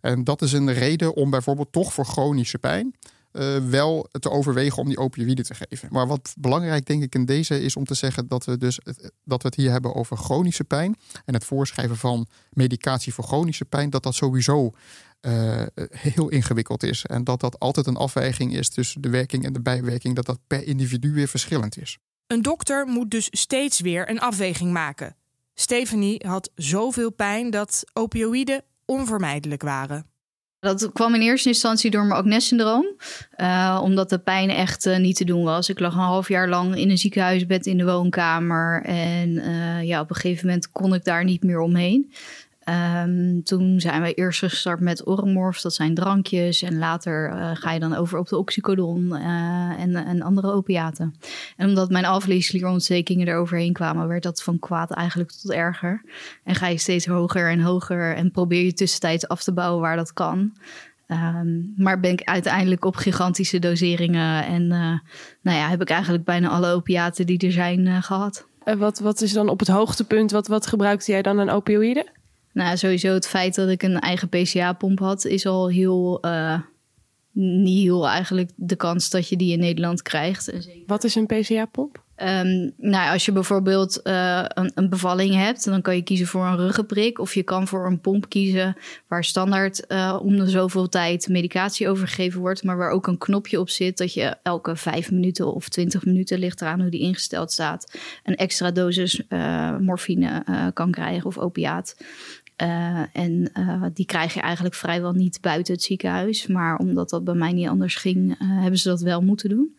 En 0.00 0.24
dat 0.24 0.42
is 0.42 0.52
een 0.52 0.72
reden 0.72 1.14
om 1.14 1.30
bijvoorbeeld 1.30 1.72
toch 1.72 1.92
voor 1.92 2.06
chronische 2.06 2.58
pijn 2.58 2.94
uh, 3.32 3.56
wel 3.56 4.08
te 4.20 4.30
overwegen 4.30 4.78
om 4.78 4.88
die 4.88 4.98
opioïden 4.98 5.44
te 5.44 5.54
geven. 5.54 5.88
Maar 5.90 6.06
wat 6.06 6.34
belangrijk 6.38 6.86
denk 6.86 7.02
ik 7.02 7.14
in 7.14 7.24
deze 7.24 7.62
is 7.62 7.76
om 7.76 7.84
te 7.84 7.94
zeggen 7.94 8.28
dat 8.28 8.44
we 8.44 8.58
dus 8.58 8.80
dat 9.24 9.42
we 9.42 9.48
het 9.48 9.56
hier 9.56 9.70
hebben 9.70 9.94
over 9.94 10.16
chronische 10.16 10.64
pijn 10.64 10.96
en 11.24 11.34
het 11.34 11.44
voorschrijven 11.44 11.96
van 11.96 12.26
medicatie 12.50 13.14
voor 13.14 13.24
chronische 13.24 13.64
pijn, 13.64 13.90
dat 13.90 14.02
dat 14.02 14.14
sowieso 14.14 14.72
uh, 15.20 15.62
heel 15.90 16.28
ingewikkeld 16.28 16.82
is 16.82 17.04
en 17.04 17.24
dat 17.24 17.40
dat 17.40 17.58
altijd 17.58 17.86
een 17.86 17.96
afweging 17.96 18.56
is 18.56 18.68
tussen 18.68 19.00
de 19.00 19.10
werking 19.10 19.44
en 19.44 19.52
de 19.52 19.60
bijwerking, 19.60 20.14
dat 20.14 20.26
dat 20.26 20.38
per 20.46 20.66
individu 20.66 21.12
weer 21.12 21.28
verschillend 21.28 21.78
is. 21.78 21.98
Een 22.26 22.42
dokter 22.42 22.86
moet 22.86 23.10
dus 23.10 23.28
steeds 23.30 23.80
weer 23.80 24.10
een 24.10 24.20
afweging 24.20 24.72
maken. 24.72 25.16
Stephanie 25.54 26.24
had 26.26 26.50
zoveel 26.54 27.12
pijn 27.12 27.50
dat 27.50 27.84
opioïden 27.92 28.62
onvermijdelijk 28.84 29.62
waren. 29.62 30.06
Dat 30.60 30.92
kwam 30.92 31.14
in 31.14 31.20
eerste 31.20 31.48
instantie 31.48 31.90
door 31.90 32.04
mijn 32.04 32.20
Agnes-syndroom. 32.20 32.96
Uh, 33.36 33.80
omdat 33.82 34.10
de 34.10 34.18
pijn 34.18 34.50
echt 34.50 34.86
uh, 34.86 34.98
niet 34.98 35.16
te 35.16 35.24
doen 35.24 35.44
was. 35.44 35.68
Ik 35.68 35.78
lag 35.78 35.92
een 35.92 36.00
half 36.00 36.28
jaar 36.28 36.48
lang 36.48 36.76
in 36.76 36.90
een 36.90 36.98
ziekenhuisbed 36.98 37.66
in 37.66 37.78
de 37.78 37.84
woonkamer. 37.84 38.82
En 38.84 39.28
uh, 39.28 39.82
ja, 39.82 40.00
op 40.00 40.10
een 40.10 40.16
gegeven 40.16 40.46
moment 40.46 40.70
kon 40.72 40.94
ik 40.94 41.04
daar 41.04 41.24
niet 41.24 41.42
meer 41.42 41.60
omheen. 41.60 42.12
Um, 42.68 43.42
toen 43.42 43.80
zijn 43.80 44.02
we 44.02 44.14
eerst 44.14 44.38
gestart 44.38 44.80
met 44.80 45.06
Oromorphs, 45.06 45.62
dat 45.62 45.74
zijn 45.74 45.94
drankjes. 45.94 46.62
En 46.62 46.78
later 46.78 47.32
uh, 47.32 47.50
ga 47.54 47.72
je 47.72 47.80
dan 47.80 47.94
over 47.94 48.18
op 48.18 48.28
de 48.28 48.36
oxycodon 48.36 49.08
uh, 49.12 49.80
en, 49.80 50.22
andere 50.22 50.52
opiaten. 50.52 51.14
En 51.56 51.68
omdat 51.68 51.90
mijn 51.90 52.04
alvleesklierontstekingen 52.04 53.26
er 53.26 53.36
overheen 53.36 53.72
kwamen, 53.72 54.08
werd 54.08 54.22
dat 54.22 54.42
van 54.42 54.58
kwaad 54.58 54.90
eigenlijk 54.90 55.30
tot 55.30 55.52
erger. 55.52 56.02
En 56.44 56.54
ga 56.54 56.66
je 56.66 56.78
steeds 56.78 57.06
hoger 57.06 57.50
en 57.50 57.60
hoger 57.60 58.14
en 58.14 58.30
probeer 58.30 58.64
je 58.64 58.72
tussentijds 58.72 59.28
af 59.28 59.42
te 59.42 59.52
bouwen 59.52 59.80
waar 59.80 59.96
dat 59.96 60.12
kan. 60.12 60.52
Um, 61.06 61.72
maar 61.76 62.00
ben 62.00 62.12
ik 62.12 62.22
uiteindelijk 62.22 62.84
op 62.84 62.96
gigantische 62.96 63.58
doseringen 63.58 64.44
en 64.44 64.62
uh, 64.62 64.98
nou 65.42 65.58
ja, 65.58 65.68
heb 65.68 65.80
ik 65.80 65.90
eigenlijk 65.90 66.24
bijna 66.24 66.48
alle 66.48 66.72
opiaten 66.72 67.26
die 67.26 67.38
er 67.38 67.52
zijn 67.52 68.02
gehad. 68.02 68.46
En 68.64 68.78
wat, 68.78 68.98
wat 68.98 69.20
is 69.20 69.32
dan 69.32 69.48
op 69.48 69.58
het 69.58 69.68
hoogtepunt, 69.68 70.30
wat, 70.30 70.46
wat 70.46 70.66
gebruikte 70.66 71.10
jij 71.10 71.22
dan 71.22 71.40
aan 71.40 71.50
opioïden? 71.50 72.16
Nou, 72.58 72.76
sowieso 72.76 73.14
het 73.14 73.28
feit 73.28 73.54
dat 73.54 73.68
ik 73.68 73.82
een 73.82 73.98
eigen 73.98 74.28
PCA-pomp 74.28 74.98
had, 74.98 75.24
is 75.24 75.46
al 75.46 75.68
heel. 75.68 76.18
Uh, 76.24 76.60
niet 77.32 77.82
heel 77.82 78.08
eigenlijk 78.08 78.50
de 78.56 78.76
kans 78.76 79.10
dat 79.10 79.28
je 79.28 79.36
die 79.36 79.52
in 79.52 79.58
Nederland 79.58 80.02
krijgt. 80.02 80.52
Wat 80.86 81.04
is 81.04 81.14
een 81.14 81.26
PCA-pomp? 81.26 82.02
Um, 82.22 82.72
nou, 82.76 83.12
als 83.12 83.24
je 83.24 83.32
bijvoorbeeld 83.32 84.00
uh, 84.04 84.44
een, 84.48 84.70
een, 84.74 84.88
bevalling 84.88 85.34
hebt, 85.34 85.64
dan 85.64 85.82
kan 85.82 85.96
je 85.96 86.02
kiezen 86.02 86.26
voor 86.26 86.46
een 86.46 86.56
ruggenprik. 86.56 87.18
Of 87.18 87.34
je 87.34 87.42
kan 87.42 87.68
voor 87.68 87.86
een 87.86 88.00
pomp 88.00 88.28
kiezen 88.28 88.76
waar 89.08 89.24
standaard 89.24 89.84
uh, 89.88 90.18
om 90.22 90.36
de 90.36 90.48
zoveel 90.48 90.88
tijd 90.88 91.28
medicatie 91.28 91.88
overgegeven 91.88 92.40
wordt. 92.40 92.62
Maar 92.62 92.76
waar 92.76 92.90
ook 92.90 93.06
een 93.06 93.18
knopje 93.18 93.60
op 93.60 93.70
zit 93.70 93.98
dat 93.98 94.14
je 94.14 94.36
elke 94.42 94.76
vijf 94.76 95.10
minuten 95.10 95.54
of 95.54 95.68
twintig 95.68 96.04
minuten, 96.04 96.38
ligt 96.38 96.60
eraan 96.60 96.80
hoe 96.80 96.90
die 96.90 97.00
ingesteld 97.00 97.52
staat, 97.52 97.98
een 98.24 98.36
extra 98.36 98.70
dosis 98.70 99.22
uh, 99.28 99.76
morfine 99.76 100.44
kan 100.74 100.90
krijgen 100.90 101.26
of 101.26 101.38
opiaat. 101.38 101.96
Uh, 102.62 103.02
en 103.12 103.50
uh, 103.58 103.84
die 103.94 104.06
krijg 104.06 104.34
je 104.34 104.40
eigenlijk 104.40 104.74
vrijwel 104.74 105.12
niet 105.12 105.40
buiten 105.40 105.74
het 105.74 105.82
ziekenhuis. 105.82 106.46
Maar 106.46 106.76
omdat 106.76 107.10
dat 107.10 107.24
bij 107.24 107.34
mij 107.34 107.52
niet 107.52 107.68
anders 107.68 107.94
ging, 107.94 108.30
uh, 108.30 108.60
hebben 108.60 108.78
ze 108.78 108.88
dat 108.88 109.00
wel 109.00 109.22
moeten 109.22 109.48
doen. 109.48 109.76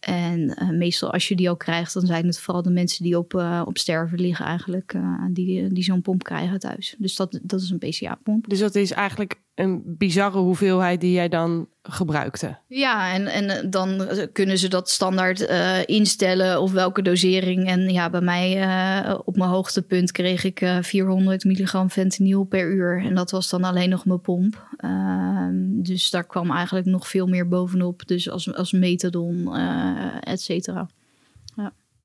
En 0.00 0.56
meestal 0.78 1.12
als 1.12 1.28
je 1.28 1.36
die 1.36 1.50
ook 1.50 1.58
krijgt, 1.58 1.94
dan 1.94 2.06
zijn 2.06 2.26
het 2.26 2.40
vooral 2.40 2.62
de 2.62 2.70
mensen 2.70 3.04
die 3.04 3.18
op, 3.18 3.34
op 3.64 3.78
sterven 3.78 4.20
liggen 4.20 4.46
eigenlijk, 4.46 4.94
die, 5.30 5.72
die 5.72 5.82
zo'n 5.82 6.02
pomp 6.02 6.22
krijgen 6.22 6.58
thuis. 6.58 6.94
Dus 6.98 7.16
dat, 7.16 7.38
dat 7.42 7.60
is 7.60 7.70
een 7.70 7.78
PCA-pomp. 7.78 8.48
Dus 8.48 8.58
dat 8.58 8.74
is 8.74 8.90
eigenlijk 8.90 9.40
een 9.54 9.82
bizarre 9.84 10.38
hoeveelheid 10.38 11.00
die 11.00 11.12
jij 11.12 11.28
dan 11.28 11.68
gebruikte. 11.82 12.58
Ja, 12.66 13.12
en, 13.12 13.26
en 13.26 13.70
dan 13.70 14.08
kunnen 14.32 14.58
ze 14.58 14.68
dat 14.68 14.90
standaard 14.90 15.40
uh, 15.40 15.86
instellen 15.86 16.60
of 16.60 16.72
welke 16.72 17.02
dosering. 17.02 17.66
En 17.68 17.92
ja, 17.92 18.10
bij 18.10 18.20
mij 18.20 18.66
uh, 18.66 19.18
op 19.24 19.36
mijn 19.36 19.50
hoogtepunt 19.50 20.12
kreeg 20.12 20.44
ik 20.44 20.60
uh, 20.60 20.78
400 20.80 21.44
milligram 21.44 21.90
fentanyl 21.90 22.44
per 22.44 22.70
uur. 22.70 23.04
En 23.04 23.14
dat 23.14 23.30
was 23.30 23.50
dan 23.50 23.64
alleen 23.64 23.88
nog 23.88 24.04
mijn 24.04 24.20
pomp. 24.20 24.66
Ehm, 24.76 25.54
dus 25.82 26.10
daar 26.10 26.26
kwam 26.26 26.50
eigenlijk 26.50 26.86
nog 26.86 27.08
veel 27.08 27.26
meer 27.26 27.48
bovenop. 27.48 28.06
Dus 28.06 28.30
als, 28.30 28.54
als 28.54 28.72
methadon, 28.72 29.56
eh, 29.56 30.32
et 30.32 30.40
cetera. 30.40 30.88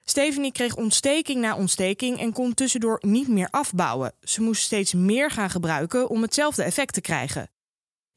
Stephanie 0.09 0.51
kreeg 0.51 0.75
ontsteking 0.75 1.41
na 1.41 1.55
ontsteking 1.55 2.19
en 2.19 2.33
kon 2.33 2.53
tussendoor 2.53 3.01
niet 3.05 3.27
meer 3.27 3.47
afbouwen. 3.49 4.13
Ze 4.21 4.41
moest 4.41 4.61
steeds 4.61 4.93
meer 4.93 5.31
gaan 5.31 5.49
gebruiken 5.49 6.09
om 6.09 6.21
hetzelfde 6.21 6.63
effect 6.63 6.93
te 6.93 7.01
krijgen. 7.01 7.49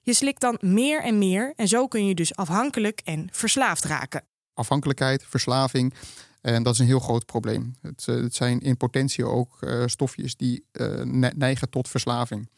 Je 0.01 0.13
slikt 0.13 0.41
dan 0.41 0.59
meer 0.61 1.03
en 1.03 1.19
meer 1.19 1.53
en 1.57 1.69
zo 1.69 1.89
kun 1.89 2.07
je 2.07 2.15
dus 2.15 2.37
afhankelijk 2.37 3.01
en 3.05 3.29
verslaafd 3.33 3.85
raken. 3.85 4.25
Afhankelijkheid, 4.55 5.25
verslaving, 5.29 5.95
en 6.41 6.63
dat 6.63 6.75
is 6.75 6.79
een 6.79 6.87
heel 6.87 7.01
groot 7.01 7.27
probleem. 7.27 7.75
Het, 7.83 8.05
eh, 8.09 8.15
het 8.15 8.35
zijn 8.35 8.61
in 8.61 8.77
potentie 8.77 9.25
ook 9.25 9.57
uh, 9.61 9.83
stofjes 9.87 10.37
die 10.37 10.65
uh, 10.73 11.03
neigen 11.35 11.71
tot 11.71 11.89
verslaving. 11.89 12.49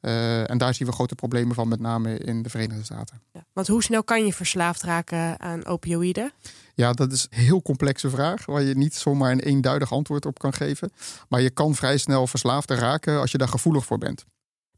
Uh, 0.00 0.50
en 0.50 0.58
daar 0.58 0.74
zien 0.74 0.86
we 0.86 0.92
grote 0.92 1.14
problemen 1.14 1.54
van, 1.54 1.68
met 1.68 1.80
name 1.80 2.18
in 2.18 2.42
de 2.42 2.50
Verenigde 2.50 2.84
Staten. 2.84 3.20
Ja, 3.32 3.44
want 3.52 3.66
hoe 3.66 3.82
snel 3.82 4.04
kan 4.04 4.24
je 4.24 4.32
verslaafd 4.32 4.82
raken 4.82 5.40
aan 5.40 5.66
opioïden? 5.66 6.32
Ja, 6.74 6.92
dat 6.92 7.12
is 7.12 7.26
een 7.30 7.38
heel 7.38 7.62
complexe 7.62 8.10
vraag 8.10 8.46
waar 8.46 8.62
je 8.62 8.76
niet 8.76 8.94
zomaar 8.94 9.32
een 9.32 9.40
eenduidig 9.40 9.92
antwoord 9.92 10.26
op 10.26 10.38
kan 10.38 10.52
geven. 10.52 10.92
Maar 11.28 11.40
je 11.40 11.50
kan 11.50 11.74
vrij 11.74 11.98
snel 11.98 12.26
verslaafd 12.26 12.70
raken 12.70 13.20
als 13.20 13.30
je 13.30 13.38
daar 13.38 13.48
gevoelig 13.48 13.84
voor 13.84 13.98
bent. 13.98 14.24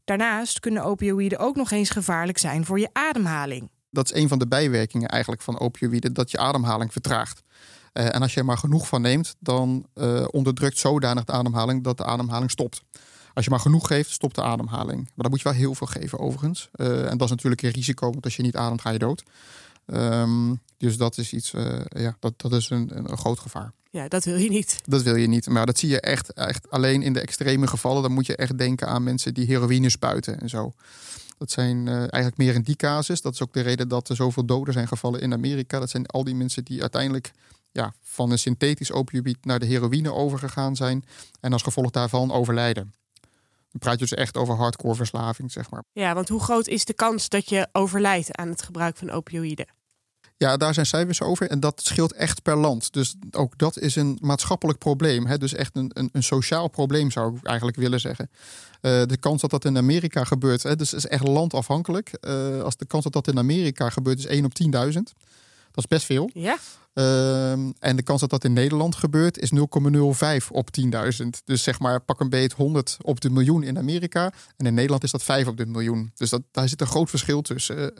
Daarnaast 0.03 0.59
kunnen 0.59 0.83
opioïden 0.83 1.39
ook 1.39 1.55
nog 1.55 1.71
eens 1.71 1.89
gevaarlijk 1.89 2.37
zijn 2.37 2.65
voor 2.65 2.79
je 2.79 2.89
ademhaling. 2.93 3.69
Dat 3.89 4.05
is 4.05 4.21
een 4.21 4.27
van 4.27 4.39
de 4.39 4.47
bijwerkingen 4.47 5.09
eigenlijk 5.09 5.41
van 5.41 5.59
opioïden, 5.59 6.13
dat 6.13 6.31
je 6.31 6.37
ademhaling 6.37 6.91
vertraagt. 6.91 7.41
Uh, 7.93 8.15
en 8.15 8.21
als 8.21 8.33
je 8.33 8.39
er 8.39 8.45
maar 8.45 8.57
genoeg 8.57 8.87
van 8.87 9.01
neemt, 9.01 9.35
dan 9.39 9.85
uh, 9.95 10.25
onderdrukt 10.31 10.77
zodanig 10.77 11.23
de 11.23 11.31
ademhaling 11.31 11.83
dat 11.83 11.97
de 11.97 12.05
ademhaling 12.05 12.51
stopt. 12.51 12.81
Als 13.33 13.45
je 13.45 13.51
maar 13.51 13.59
genoeg 13.59 13.87
geeft, 13.87 14.09
stopt 14.09 14.35
de 14.35 14.41
ademhaling. 14.41 14.97
Maar 14.97 15.11
dan 15.15 15.29
moet 15.29 15.41
je 15.41 15.49
wel 15.49 15.57
heel 15.57 15.75
veel 15.75 15.87
geven, 15.87 16.19
overigens. 16.19 16.69
Uh, 16.75 17.11
en 17.11 17.17
dat 17.17 17.21
is 17.21 17.29
natuurlijk 17.29 17.61
een 17.61 17.69
risico, 17.69 18.11
want 18.11 18.23
als 18.23 18.35
je 18.35 18.41
niet 18.41 18.55
ademt, 18.55 18.81
ga 18.81 18.89
je 18.89 18.99
dood. 18.99 19.23
Um, 19.85 20.61
dus 20.77 20.97
dat 20.97 21.17
is 21.17 21.33
iets, 21.33 21.53
uh, 21.53 21.79
ja, 21.89 22.15
dat, 22.19 22.33
dat 22.37 22.53
is 22.53 22.69
een, 22.69 22.97
een, 22.97 23.17
groot 23.17 23.39
gevaar. 23.39 23.71
Ja, 23.89 24.07
dat 24.07 24.23
wil 24.23 24.35
je 24.35 24.49
niet. 24.49 24.79
Dat 24.85 25.01
wil 25.01 25.15
je 25.15 25.27
niet. 25.27 25.47
Maar 25.47 25.65
dat 25.65 25.79
zie 25.79 25.89
je 25.89 25.99
echt, 26.01 26.33
echt 26.33 26.69
alleen 26.71 27.01
in 27.01 27.13
de 27.13 27.19
extreme 27.19 27.67
gevallen. 27.67 28.01
Dan 28.01 28.11
moet 28.11 28.25
je 28.25 28.35
echt 28.35 28.57
denken 28.57 28.87
aan 28.87 29.03
mensen 29.03 29.33
die 29.33 29.45
heroïne 29.45 29.89
spuiten 29.89 30.39
en 30.39 30.49
zo. 30.49 30.73
Dat 31.37 31.51
zijn 31.51 31.77
uh, 31.85 31.95
eigenlijk 31.95 32.37
meer 32.37 32.53
in 32.53 32.61
die 32.61 32.75
casus. 32.75 33.21
Dat 33.21 33.33
is 33.33 33.41
ook 33.41 33.53
de 33.53 33.61
reden 33.61 33.87
dat 33.87 34.09
er 34.09 34.15
zoveel 34.15 34.45
doden 34.45 34.73
zijn 34.73 34.87
gevallen 34.87 35.21
in 35.21 35.33
Amerika. 35.33 35.79
Dat 35.79 35.89
zijn 35.89 36.05
al 36.05 36.23
die 36.23 36.35
mensen 36.35 36.63
die 36.63 36.81
uiteindelijk 36.81 37.31
ja, 37.71 37.93
van 38.01 38.31
een 38.31 38.39
synthetisch 38.39 38.91
opioïd 38.91 39.45
naar 39.45 39.59
de 39.59 39.65
heroïne 39.65 40.13
overgegaan 40.13 40.75
zijn. 40.75 41.05
En 41.39 41.53
als 41.53 41.61
gevolg 41.61 41.91
daarvan 41.91 42.31
overlijden. 42.31 42.93
Dan 43.73 43.81
praat 43.81 43.99
je 43.99 44.05
dus 44.05 44.13
echt 44.13 44.37
over 44.37 44.55
hardcore 44.55 44.95
verslaving, 44.95 45.51
zeg 45.51 45.69
maar. 45.69 45.83
Ja, 45.91 46.13
want 46.13 46.29
hoe 46.29 46.39
groot 46.43 46.67
is 46.67 46.85
de 46.85 46.93
kans 46.93 47.29
dat 47.29 47.49
je 47.49 47.67
overlijdt 47.71 48.37
aan 48.37 48.47
het 48.47 48.61
gebruik 48.61 48.97
van 48.97 49.09
opioïden? 49.09 49.65
Ja, 50.37 50.57
daar 50.57 50.73
zijn 50.73 50.85
cijfers 50.85 51.21
over 51.21 51.49
en 51.49 51.59
dat 51.59 51.81
scheelt 51.83 52.13
echt 52.13 52.41
per 52.41 52.57
land. 52.57 52.93
Dus 52.93 53.15
ook 53.31 53.57
dat 53.57 53.77
is 53.77 53.95
een 53.95 54.17
maatschappelijk 54.21 54.79
probleem. 54.79 55.25
Hè? 55.25 55.37
Dus 55.37 55.53
echt 55.53 55.75
een, 55.75 55.91
een, 55.93 56.09
een 56.11 56.23
sociaal 56.23 56.67
probleem 56.67 57.11
zou 57.11 57.35
ik 57.35 57.45
eigenlijk 57.45 57.77
willen 57.77 57.99
zeggen. 57.99 58.29
Uh, 58.31 59.03
de 59.05 59.17
kans 59.17 59.41
dat 59.41 59.49
dat 59.49 59.65
in 59.65 59.77
Amerika 59.77 60.23
gebeurt, 60.23 60.63
hè, 60.63 60.75
dus 60.75 60.93
is 60.93 61.07
echt 61.07 61.27
landafhankelijk. 61.27 62.17
Uh, 62.21 62.61
als 62.61 62.75
de 62.75 62.85
kans 62.85 63.03
dat 63.03 63.13
dat 63.13 63.27
in 63.27 63.37
Amerika 63.37 63.89
gebeurt 63.89 64.19
is 64.19 64.25
1 64.25 64.45
op 64.45 64.51
10.000. 64.63 64.69
Dat 65.71 65.83
is 65.83 65.87
best 65.87 66.05
veel. 66.05 66.29
Ja. 66.33 66.57
Uh, 66.93 67.51
en 67.51 67.95
de 67.95 68.03
kans 68.03 68.21
dat 68.21 68.29
dat 68.29 68.43
in 68.43 68.53
Nederland 68.53 68.95
gebeurt 68.95 69.37
is 69.37 69.51
0,05 69.53 70.47
op 70.51 70.69
10.000. 70.81 71.27
Dus 71.45 71.63
zeg 71.63 71.79
maar 71.79 72.01
pak 72.01 72.19
een 72.19 72.29
beet 72.29 72.53
100 72.53 72.97
op 73.01 73.21
de 73.21 73.29
miljoen 73.29 73.63
in 73.63 73.77
Amerika. 73.77 74.33
En 74.57 74.65
in 74.65 74.73
Nederland 74.73 75.03
is 75.03 75.11
dat 75.11 75.23
5 75.23 75.47
op 75.47 75.57
de 75.57 75.65
miljoen. 75.65 76.11
Dus 76.15 76.29
dat, 76.29 76.41
daar 76.51 76.69
zit 76.69 76.81
een 76.81 76.87
groot 76.87 77.09
verschil 77.09 77.41
tussen 77.41 77.75
uh, 77.77 77.91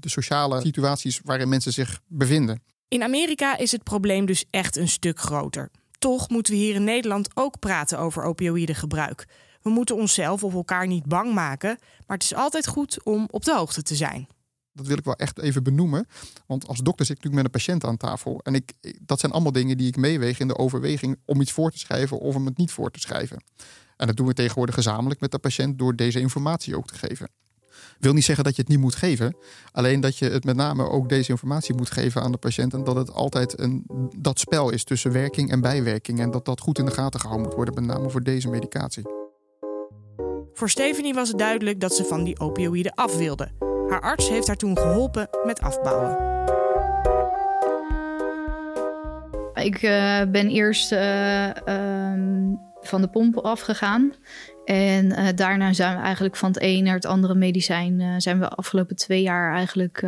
de 0.00 0.08
sociale 0.08 0.60
situaties 0.60 1.20
waarin 1.24 1.48
mensen 1.48 1.72
zich 1.72 2.00
bevinden. 2.06 2.62
In 2.88 3.02
Amerika 3.02 3.58
is 3.58 3.72
het 3.72 3.82
probleem 3.82 4.26
dus 4.26 4.44
echt 4.50 4.76
een 4.76 4.88
stuk 4.88 5.20
groter. 5.20 5.70
Toch 5.98 6.28
moeten 6.28 6.52
we 6.52 6.58
hier 6.58 6.74
in 6.74 6.84
Nederland 6.84 7.28
ook 7.34 7.58
praten 7.58 7.98
over 7.98 8.22
opioïdengebruik. 8.22 9.26
We 9.62 9.70
moeten 9.70 9.96
onszelf 9.96 10.44
of 10.44 10.54
elkaar 10.54 10.86
niet 10.86 11.06
bang 11.06 11.34
maken, 11.34 11.78
maar 12.06 12.16
het 12.16 12.24
is 12.24 12.34
altijd 12.34 12.66
goed 12.66 13.04
om 13.04 13.28
op 13.30 13.44
de 13.44 13.54
hoogte 13.54 13.82
te 13.82 13.94
zijn 13.94 14.28
dat 14.80 14.88
wil 14.88 14.98
ik 14.98 15.04
wel 15.04 15.14
echt 15.14 15.38
even 15.38 15.62
benoemen. 15.62 16.06
Want 16.46 16.66
als 16.66 16.78
dokter 16.78 17.06
zit 17.06 17.16
ik 17.16 17.22
natuurlijk 17.24 17.34
met 17.34 17.44
een 17.44 17.66
patiënt 17.66 17.84
aan 17.84 17.96
tafel. 17.96 18.40
En 18.42 18.54
ik, 18.54 18.72
dat 19.00 19.20
zijn 19.20 19.32
allemaal 19.32 19.52
dingen 19.52 19.76
die 19.76 19.86
ik 19.86 19.96
meeweeg 19.96 20.38
in 20.38 20.48
de 20.48 20.56
overweging 20.56 21.16
om 21.24 21.40
iets 21.40 21.52
voor 21.52 21.70
te 21.70 21.78
schrijven 21.78 22.18
of 22.18 22.34
om 22.34 22.46
het 22.46 22.56
niet 22.56 22.72
voor 22.72 22.90
te 22.90 23.00
schrijven. 23.00 23.44
En 23.96 24.06
dat 24.06 24.16
doen 24.16 24.26
we 24.26 24.32
tegenwoordig 24.32 24.74
gezamenlijk 24.74 25.20
met 25.20 25.30
de 25.30 25.38
patiënt 25.38 25.78
door 25.78 25.96
deze 25.96 26.20
informatie 26.20 26.76
ook 26.76 26.86
te 26.86 26.94
geven. 26.94 27.30
Wil 27.98 28.12
niet 28.12 28.24
zeggen 28.24 28.44
dat 28.44 28.56
je 28.56 28.60
het 28.60 28.70
niet 28.70 28.80
moet 28.80 28.94
geven. 28.94 29.36
Alleen 29.72 30.00
dat 30.00 30.18
je 30.18 30.30
het 30.30 30.44
met 30.44 30.56
name 30.56 30.88
ook 30.88 31.08
deze 31.08 31.30
informatie 31.30 31.74
moet 31.74 31.90
geven 31.90 32.22
aan 32.22 32.32
de 32.32 32.38
patiënt. 32.38 32.74
En 32.74 32.84
dat 32.84 32.96
het 32.96 33.12
altijd 33.12 33.58
een, 33.58 33.84
dat 34.18 34.38
spel 34.38 34.70
is 34.70 34.84
tussen 34.84 35.12
werking 35.12 35.50
en 35.50 35.60
bijwerking. 35.60 36.20
En 36.20 36.30
dat 36.30 36.44
dat 36.44 36.60
goed 36.60 36.78
in 36.78 36.84
de 36.84 36.90
gaten 36.90 37.20
gehouden 37.20 37.46
moet 37.46 37.56
worden, 37.56 37.74
met 37.74 37.84
name 37.84 38.10
voor 38.10 38.22
deze 38.22 38.48
medicatie. 38.48 39.04
Voor 40.52 40.70
Stephanie 40.70 41.14
was 41.14 41.28
het 41.28 41.38
duidelijk 41.38 41.80
dat 41.80 41.94
ze 41.94 42.04
van 42.04 42.24
die 42.24 42.38
opioïden 42.38 42.94
af 42.94 43.16
wilde. 43.16 43.69
Haar 43.90 44.00
arts 44.00 44.28
heeft 44.28 44.46
haar 44.46 44.56
toen 44.56 44.78
geholpen 44.78 45.28
met 45.44 45.60
afbouwen. 45.60 46.28
Ik 49.54 49.82
uh, 49.82 50.22
ben 50.30 50.48
eerst 50.48 50.92
uh, 50.92 51.46
um, 51.46 52.60
van 52.80 53.00
de 53.00 53.08
pomp 53.08 53.36
afgegaan. 53.36 54.12
En 54.64 55.06
uh, 55.06 55.28
daarna 55.34 55.72
zijn 55.72 55.96
we 55.96 56.02
eigenlijk 56.02 56.36
van 56.36 56.48
het 56.48 56.62
een 56.62 56.84
naar 56.84 56.94
het 56.94 57.06
andere 57.06 57.34
medicijn... 57.34 58.20
zijn 58.20 58.38
we 58.38 58.48
de 58.48 58.54
afgelopen 58.54 58.96
twee 58.96 59.22
jaar 59.22 59.54
eigenlijk 59.54 60.06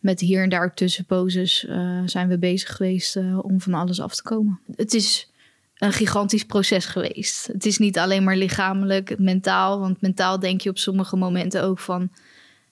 met 0.00 0.20
hier 0.20 0.42
en 0.42 0.48
daar 0.48 0.74
tussenposes... 0.74 1.66
zijn 2.04 2.28
we 2.28 2.38
bezig 2.38 2.76
geweest 2.76 3.16
om 3.42 3.60
van 3.60 3.74
alles 3.74 4.00
af 4.00 4.14
te 4.14 4.22
komen. 4.22 4.60
Het 4.76 4.94
is 4.94 5.32
een 5.78 5.92
gigantisch 5.92 6.44
proces 6.44 6.84
geweest. 6.84 7.46
Het 7.46 7.66
is 7.66 7.78
niet 7.78 7.98
alleen 7.98 8.24
maar 8.24 8.36
lichamelijk, 8.36 9.18
mentaal. 9.18 9.80
Want 9.80 10.00
mentaal 10.00 10.38
denk 10.38 10.60
je 10.60 10.70
op 10.70 10.78
sommige 10.78 11.16
momenten 11.16 11.62
ook 11.62 11.78
van 11.78 12.10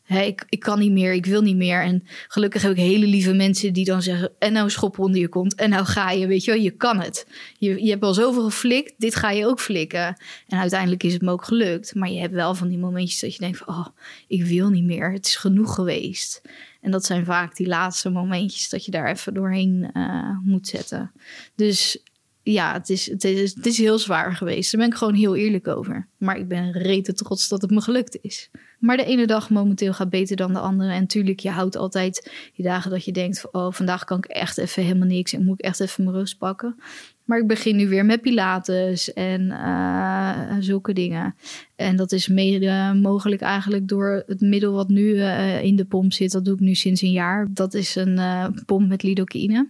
ik, 0.07 0.45
ik 0.49 0.61
kan 0.61 0.79
niet 0.79 0.93
meer, 0.93 1.13
ik 1.13 1.27
wil 1.27 1.43
niet 1.43 1.57
meer. 1.57 1.83
En 1.83 2.03
gelukkig 2.29 2.63
heb 2.63 2.71
ik 2.71 2.77
hele 2.77 3.07
lieve 3.07 3.33
mensen 3.33 3.73
die 3.73 3.85
dan 3.85 4.03
zeggen... 4.03 4.33
en 4.39 4.53
nou 4.53 4.71
schop 4.71 4.99
onder 4.99 5.21
je 5.21 5.29
kont 5.29 5.55
en 5.55 5.71
nou 5.71 5.85
ga 5.85 6.11
je, 6.11 6.27
weet 6.27 6.45
je 6.45 6.51
wel, 6.51 6.61
je 6.61 6.71
kan 6.71 7.01
het. 7.01 7.27
Je, 7.59 7.85
je 7.85 7.91
hebt 7.91 8.03
al 8.03 8.15
zoveel 8.15 8.45
geflikt, 8.45 8.95
dit 8.97 9.15
ga 9.15 9.31
je 9.31 9.47
ook 9.47 9.61
flikken. 9.61 10.17
En 10.49 10.59
uiteindelijk 10.59 11.03
is 11.03 11.13
het 11.13 11.23
me 11.23 11.31
ook 11.31 11.45
gelukt. 11.45 11.95
Maar 11.95 12.11
je 12.11 12.21
hebt 12.21 12.35
wel 12.35 12.55
van 12.55 12.69
die 12.69 12.79
momentjes 12.79 13.21
dat 13.21 13.33
je 13.35 13.39
denkt 13.39 13.59
van... 13.59 13.69
oh, 13.69 13.87
ik 14.27 14.45
wil 14.45 14.69
niet 14.69 14.85
meer, 14.85 15.13
het 15.13 15.27
is 15.27 15.37
genoeg 15.37 15.75
geweest. 15.75 16.43
En 16.81 16.91
dat 16.91 17.05
zijn 17.05 17.25
vaak 17.25 17.57
die 17.57 17.67
laatste 17.67 18.11
momentjes 18.11 18.69
dat 18.69 18.85
je 18.85 18.91
daar 18.91 19.11
even 19.11 19.35
doorheen 19.35 19.91
uh, 19.95 20.39
moet 20.45 20.67
zetten. 20.69 21.13
Dus 21.55 22.03
ja, 22.43 22.73
het 22.73 22.89
is, 22.89 23.11
het, 23.11 23.25
is, 23.25 23.55
het 23.55 23.67
is 23.67 23.79
heel 23.79 23.99
zwaar 23.99 24.37
geweest. 24.37 24.73
Daar 24.73 24.81
ben 24.81 24.91
ik 24.91 24.97
gewoon 24.97 25.15
heel 25.15 25.37
eerlijk 25.37 25.69
over. 25.69 26.09
Maar 26.17 26.37
ik 26.37 26.49
ben 26.49 26.73
rete 26.73 27.13
trots 27.13 27.49
dat 27.49 27.63
het 27.63 27.71
me 27.71 27.81
gelukt 27.81 28.19
is. 28.21 28.51
Maar 28.83 28.97
de 28.97 29.05
ene 29.05 29.27
dag 29.27 29.51
momenteel 29.51 29.93
gaat 29.93 30.11
beter 30.11 30.37
dan 30.37 30.53
de 30.53 30.59
andere. 30.59 30.93
En 30.93 31.07
tuurlijk, 31.07 31.41
je 31.41 31.51
houdt 31.51 31.77
altijd 31.77 32.31
die 32.57 32.65
dagen 32.65 32.91
dat 32.91 33.05
je 33.05 33.13
denkt... 33.13 33.53
oh, 33.53 33.73
vandaag 33.73 34.05
kan 34.05 34.19
ik 34.19 34.25
echt 34.25 34.59
even 34.59 34.83
helemaal 34.83 35.09
niks... 35.09 35.33
en 35.33 35.45
moet 35.45 35.59
ik 35.59 35.65
echt 35.65 35.81
even 35.81 36.05
mijn 36.05 36.17
rust 36.17 36.39
pakken. 36.39 36.77
Maar 37.25 37.39
ik 37.39 37.47
begin 37.47 37.77
nu 37.77 37.89
weer 37.89 38.05
met 38.05 38.21
pilates 38.21 39.13
en 39.13 39.41
uh, 39.43 40.57
zulke 40.61 40.93
dingen. 40.93 41.35
En 41.77 41.97
dat 41.97 42.13
is 42.13 42.29
mede 42.29 42.99
mogelijk 43.03 43.41
eigenlijk 43.41 43.89
door 43.89 44.23
het 44.27 44.41
middel 44.41 44.73
wat 44.73 44.89
nu 44.89 45.03
uh, 45.03 45.63
in 45.63 45.77
de 45.77 45.85
pomp 45.85 46.13
zit. 46.13 46.33
Dat 46.33 46.45
doe 46.45 46.55
ik 46.55 46.61
nu 46.61 46.75
sinds 46.75 47.03
een 47.03 47.13
jaar. 47.13 47.47
Dat 47.51 47.75
is 47.75 47.97
een 47.97 48.17
uh, 48.17 48.47
pomp 48.67 48.89
met 48.89 49.03
lidocaïne. 49.03 49.69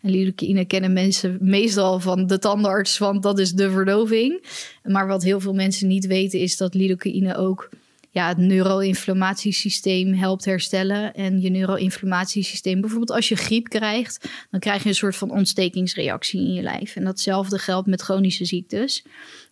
En 0.00 0.10
lidocaïne 0.10 0.64
kennen 0.64 0.92
mensen 0.92 1.38
meestal 1.40 2.00
van 2.00 2.26
de 2.26 2.38
tandarts, 2.38 2.98
want 2.98 3.22
dat 3.22 3.38
is 3.38 3.52
de 3.52 3.70
verdoving. 3.70 4.42
Maar 4.82 5.06
wat 5.06 5.22
heel 5.22 5.40
veel 5.40 5.54
mensen 5.54 5.88
niet 5.88 6.06
weten 6.06 6.40
is 6.40 6.56
dat 6.56 6.74
lidocaïne 6.74 7.36
ook 7.36 7.68
ja, 8.10 8.28
het 8.28 8.38
neuroinflammatiesysteem 8.38 10.14
helpt 10.14 10.44
herstellen. 10.44 11.14
En 11.14 11.40
je 11.40 11.50
neuroinflammatiesysteem, 11.50 12.80
bijvoorbeeld 12.80 13.10
als 13.10 13.28
je 13.28 13.36
griep 13.36 13.68
krijgt, 13.68 14.30
dan 14.50 14.60
krijg 14.60 14.82
je 14.82 14.88
een 14.88 14.94
soort 14.94 15.16
van 15.16 15.30
ontstekingsreactie 15.30 16.40
in 16.40 16.52
je 16.52 16.62
lijf. 16.62 16.96
En 16.96 17.04
datzelfde 17.04 17.58
geldt 17.58 17.88
met 17.88 18.02
chronische 18.02 18.44
ziektes. 18.44 19.04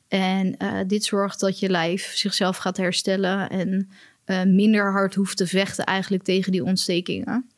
En 0.09 0.55
uh, 0.63 0.81
dit 0.87 1.05
zorgt 1.05 1.41
dat 1.41 1.59
je 1.59 1.69
lijf 1.69 2.13
zichzelf 2.15 2.57
gaat 2.57 2.77
herstellen 2.77 3.51
en 3.51 3.91
uh, 4.27 4.43
minder 4.43 4.93
hard 4.93 5.15
hoeft 5.15 5.37
te 5.37 5.47
vechten 5.47 5.85
eigenlijk 5.85 6.23
tegen 6.23 6.53
die 6.53 6.65
ontstekingen. 6.65 7.51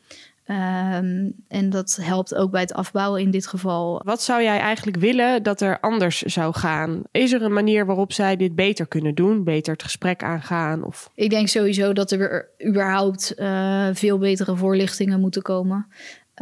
Um, 0.50 1.32
en 1.48 1.70
dat 1.70 1.98
helpt 2.02 2.34
ook 2.34 2.50
bij 2.50 2.60
het 2.60 2.72
afbouwen 2.72 3.20
in 3.20 3.30
dit 3.30 3.46
geval. 3.46 4.00
Wat 4.04 4.22
zou 4.22 4.42
jij 4.42 4.58
eigenlijk 4.58 4.96
willen 4.96 5.42
dat 5.42 5.60
er 5.60 5.80
anders 5.80 6.22
zou 6.22 6.54
gaan? 6.54 7.02
Is 7.10 7.32
er 7.32 7.42
een 7.42 7.52
manier 7.52 7.86
waarop 7.86 8.12
zij 8.12 8.36
dit 8.36 8.54
beter 8.54 8.86
kunnen 8.86 9.14
doen? 9.14 9.44
Beter 9.44 9.72
het 9.72 9.82
gesprek 9.82 10.22
aangaan? 10.22 10.84
Of... 10.84 11.10
Ik 11.14 11.30
denk 11.30 11.48
sowieso 11.48 11.92
dat 11.92 12.10
er 12.10 12.48
überhaupt 12.66 13.34
uh, 13.36 13.88
veel 13.92 14.18
betere 14.18 14.56
voorlichtingen 14.56 15.20
moeten 15.20 15.42
komen. 15.42 15.86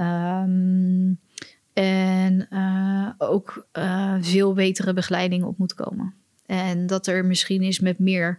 Um, 0.00 1.18
en 1.72 2.46
uh, 2.50 3.08
ook 3.18 3.66
uh, 3.72 4.14
veel 4.20 4.52
betere 4.52 4.92
begeleiding 4.92 5.44
op 5.44 5.58
moet 5.58 5.74
komen. 5.74 6.14
En 6.46 6.86
dat 6.86 7.06
er 7.06 7.24
misschien 7.24 7.62
is 7.62 7.80
met 7.80 7.98
meer 7.98 8.38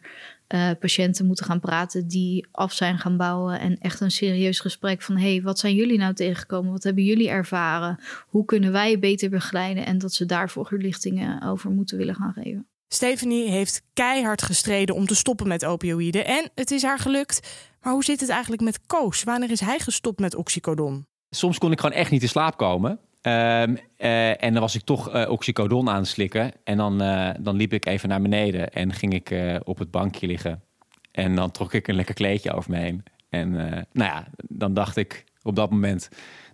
uh, 0.54 0.70
patiënten 0.80 1.26
moeten 1.26 1.46
gaan 1.46 1.60
praten 1.60 2.08
die 2.08 2.48
af 2.52 2.74
zijn 2.74 2.98
gaan 2.98 3.18
bouwen. 3.18 3.60
En 3.60 3.78
echt 3.78 4.00
een 4.00 4.12
serieus 4.12 4.60
gesprek 4.60 5.02
van: 5.02 5.18
hey, 5.18 5.42
wat 5.42 5.60
zijn 5.60 5.76
jullie 5.76 5.98
nou 5.98 6.14
tegengekomen? 6.14 6.72
Wat 6.72 6.84
hebben 6.84 7.04
jullie 7.04 7.30
ervaren? 7.30 8.00
Hoe 8.28 8.46
kunnen 8.46 8.72
wij 8.72 9.00
beter 9.00 9.30
begeleiden? 9.30 9.86
En 9.86 9.98
dat 9.98 10.14
ze 10.14 10.26
daar 10.26 10.50
verlichtingen 10.50 11.44
over 11.44 11.72
moeten 11.72 11.98
willen 11.98 12.16
gaan 12.16 12.34
geven. 12.34 12.68
Stephanie 12.88 13.50
heeft 13.50 13.82
keihard 13.94 14.42
gestreden 14.42 14.96
om 14.96 15.06
te 15.06 15.16
stoppen 15.16 15.48
met 15.48 15.66
opioïden. 15.66 16.26
En 16.26 16.50
het 16.56 16.72
is 16.72 16.84
haar 16.84 17.00
gelukt. 17.00 17.68
Maar 17.82 17.94
hoe 17.94 18.04
zit 18.04 18.20
het 18.20 18.30
eigenlijk 18.30 18.62
met 18.62 18.80
Koos? 18.86 19.24
Wanneer 19.24 19.52
is 19.52 19.60
hij 19.60 19.80
gestopt 19.80 20.20
met 20.20 20.36
oxycodon? 20.36 21.06
Soms 21.30 21.58
kon 21.58 21.72
ik 21.72 21.80
gewoon 21.80 21.96
echt 21.96 22.12
niet 22.12 22.22
in 22.22 22.30
slaap 22.30 22.58
komen. 22.58 23.00
Um, 23.21 23.77
uh, 23.97 24.43
en 24.43 24.53
dan 24.53 24.62
was 24.62 24.75
ik 24.75 24.82
toch 24.82 25.15
uh, 25.15 25.29
oxycodon 25.29 25.89
aan 25.89 25.99
het 25.99 26.08
slikken. 26.08 26.51
En 26.63 26.77
dan, 26.77 27.01
uh, 27.01 27.29
dan 27.39 27.55
liep 27.55 27.73
ik 27.73 27.86
even 27.86 28.10
naar 28.10 28.21
beneden 28.21 28.73
en 28.73 28.93
ging 28.93 29.13
ik 29.13 29.34
op 29.63 29.77
het 29.79 29.91
bankje 29.91 30.27
liggen. 30.27 30.63
En 31.12 31.36
dan 31.36 31.51
trok 31.51 31.73
ik 31.73 31.88
een 31.88 31.95
lekker 31.95 32.15
kleedje 32.15 32.53
over 32.53 32.71
me 32.71 32.77
heen. 32.77 33.03
En 33.29 33.51
nou 33.91 34.10
ja, 34.10 34.27
dan 34.47 34.73
dacht 34.73 34.95
ik 34.97 35.23
op 35.43 35.55
dat 35.55 35.69
moment... 35.69 36.10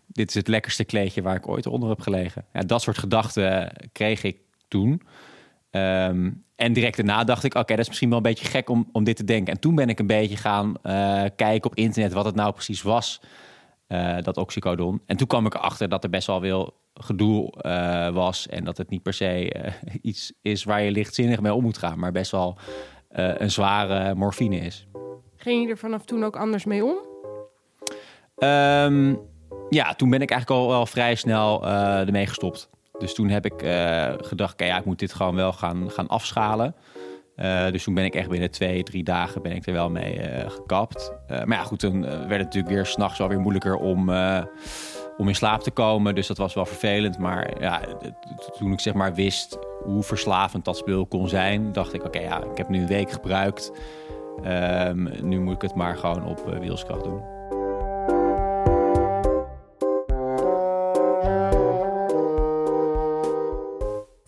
dit 0.07 0.29
is 0.29 0.35
het 0.35 0.47
lekkerste 0.47 0.83
kleedje 0.83 1.21
waar 1.21 1.35
ik 1.35 1.47
ooit 1.47 1.65
onder 1.67 1.89
heb 1.89 2.01
gelegen. 2.01 2.45
Ja, 2.53 2.59
dat 2.59 2.81
soort 2.81 2.97
gedachten 2.97 3.71
kreeg 3.91 4.23
ik 4.23 4.37
toen. 4.67 5.01
Um, 5.71 6.43
en 6.55 6.73
direct 6.73 6.95
daarna 6.95 7.23
dacht 7.23 7.43
ik, 7.43 7.55
oké, 7.55 7.71
dat 7.71 7.79
is 7.79 7.87
misschien 7.87 8.09
wel 8.09 8.17
een 8.17 8.23
beetje 8.23 8.45
gek 8.45 8.69
om, 8.69 8.89
om 8.91 9.03
dit 9.03 9.15
te 9.15 9.23
denken. 9.23 9.53
En 9.53 9.59
toen 9.59 9.75
ben 9.75 9.89
ik 9.89 9.99
een 9.99 10.07
beetje 10.07 10.37
gaan 10.37 10.73
kijken 11.35 11.71
op 11.71 11.75
internet 11.75 12.13
wat 12.13 12.25
het 12.25 12.35
nou 12.35 12.53
precies 12.53 12.81
was... 12.81 13.21
Uh, 13.87 14.17
dat 14.21 14.37
oxycodon. 14.37 15.01
En 15.05 15.17
toen 15.17 15.27
kwam 15.27 15.45
ik 15.45 15.53
erachter 15.53 15.89
dat 15.89 16.03
er 16.03 16.09
best 16.09 16.27
wel 16.27 16.39
veel 16.39 16.73
gedoe 16.93 17.53
uh, 17.61 18.09
was. 18.09 18.47
En 18.47 18.63
dat 18.63 18.77
het 18.77 18.89
niet 18.89 19.03
per 19.03 19.13
se 19.13 19.55
uh, 19.55 19.71
iets 20.01 20.33
is 20.41 20.63
waar 20.63 20.81
je 20.81 20.91
lichtzinnig 20.91 21.41
mee 21.41 21.53
om 21.53 21.63
moet 21.63 21.77
gaan. 21.77 21.99
Maar 21.99 22.11
best 22.11 22.31
wel 22.31 22.57
een 23.09 23.51
zware 23.51 24.15
morfine 24.15 24.57
is. 24.57 24.87
Ging 25.35 25.63
je 25.63 25.69
er 25.69 25.77
vanaf 25.77 26.05
toen 26.05 26.23
ook 26.23 26.35
anders 26.35 26.65
mee 26.65 26.83
om? 26.83 26.97
Um, 28.49 29.19
ja, 29.69 29.93
toen 29.93 30.09
ben 30.09 30.21
ik 30.21 30.31
eigenlijk 30.31 30.61
al 30.61 30.67
wel 30.67 30.85
vrij 30.85 31.15
snel 31.15 31.67
ermee 31.67 32.27
gestopt. 32.27 32.69
Dus 32.99 33.13
toen 33.13 33.29
heb 33.29 33.45
ik 33.45 33.59
gedacht, 34.25 34.59
ja, 34.59 34.77
ik 34.77 34.85
moet 34.85 34.99
dit 34.99 35.13
gewoon 35.13 35.35
wel 35.35 35.53
gaan, 35.53 35.91
gaan 35.91 36.07
afschalen. 36.07 36.75
Uh, 37.37 37.71
dus 37.71 37.83
toen 37.83 37.93
ben 37.93 38.05
ik 38.05 38.15
echt 38.15 38.29
binnen 38.29 38.51
twee, 38.51 38.83
drie 38.83 39.03
dagen 39.03 39.41
ben 39.41 39.55
ik 39.55 39.67
er 39.67 39.73
wel 39.73 39.89
mee 39.89 40.19
uh, 40.19 40.49
gekapt. 40.49 41.13
Uh, 41.31 41.43
maar 41.43 41.57
ja, 41.57 41.63
goed, 41.63 41.79
toen 41.79 42.01
werd 42.01 42.29
het 42.29 42.29
natuurlijk 42.29 42.73
weer 42.73 42.85
s'nachts 42.85 43.17
wel 43.17 43.27
weer 43.27 43.39
moeilijker 43.39 43.75
om, 43.75 44.09
om 45.17 45.27
in 45.27 45.35
slaap 45.35 45.61
te 45.61 45.71
komen. 45.71 46.15
Dus 46.15 46.27
dat 46.27 46.37
was 46.37 46.53
wel 46.53 46.65
vervelend. 46.65 47.17
Maar 47.17 47.61
ja, 47.61 47.81
toen 48.57 48.71
ik 48.71 48.79
zeg 48.79 48.93
maar 48.93 49.13
wist 49.13 49.57
hoe 49.83 50.03
verslavend 50.03 50.65
dat 50.65 50.77
spul 50.77 51.05
kon 51.05 51.29
zijn, 51.29 51.71
dacht 51.71 51.93
ik: 51.93 52.03
oké, 52.03 52.19
ja, 52.19 52.43
ik 52.43 52.57
heb 52.57 52.69
nu 52.69 52.79
een 52.79 52.87
week 52.87 53.11
gebruikt. 53.11 53.71
Um, 54.45 55.09
nu 55.21 55.39
moet 55.39 55.55
ik 55.55 55.61
het 55.61 55.75
maar 55.75 55.97
gewoon 55.97 56.25
op 56.25 56.57
wielskracht 56.59 57.03
doen. 57.03 57.34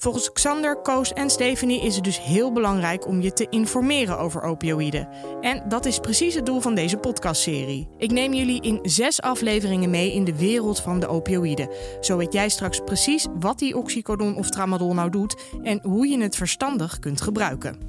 Volgens 0.08 0.32
Xander, 0.32 0.82
Koos 0.82 1.13
en 1.13 1.30
Stephanie 1.30 1.82
is 1.82 1.96
het 1.96 2.04
dus 2.04 2.22
heel 2.22 2.52
belangrijk 2.52 3.08
om 3.08 3.22
je 3.22 3.34
te 3.34 3.48
informeren 3.50 4.20
over 4.20 4.41
opioïden. 4.41 5.08
En 5.41 5.63
dat 5.67 5.86
is 5.86 6.00
precies 6.00 6.36
het 6.36 6.46
doel 6.46 6.60
van 6.60 6.76
deze 6.76 6.98
podcastserie. 6.98 7.88
Ik 7.98 8.12
neem 8.12 8.34
jullie 8.34 8.62
in 8.62 8.80
zes 8.82 9.22
afleveringen 9.22 9.89
mee 9.89 10.13
in 10.13 10.24
de 10.24 10.38
wereld 10.38 10.80
van 10.80 11.00
de 11.00 11.08
opioïden. 11.08 11.70
Zo 12.02 12.17
weet 12.17 12.34
jij 12.34 12.50
straks 12.50 12.80
precies 12.80 13.28
wat 13.39 13.60
die 13.60 13.78
oxycodon 13.78 14.36
of 14.36 14.50
tramadol 14.50 14.93
nou 14.93 15.10
doet 15.10 15.41
en 15.63 15.80
hoe 15.84 16.08
je 16.08 16.22
het 16.22 16.36
verstandig 16.36 17.00
kunt 17.00 17.22
gebruiken. 17.22 17.80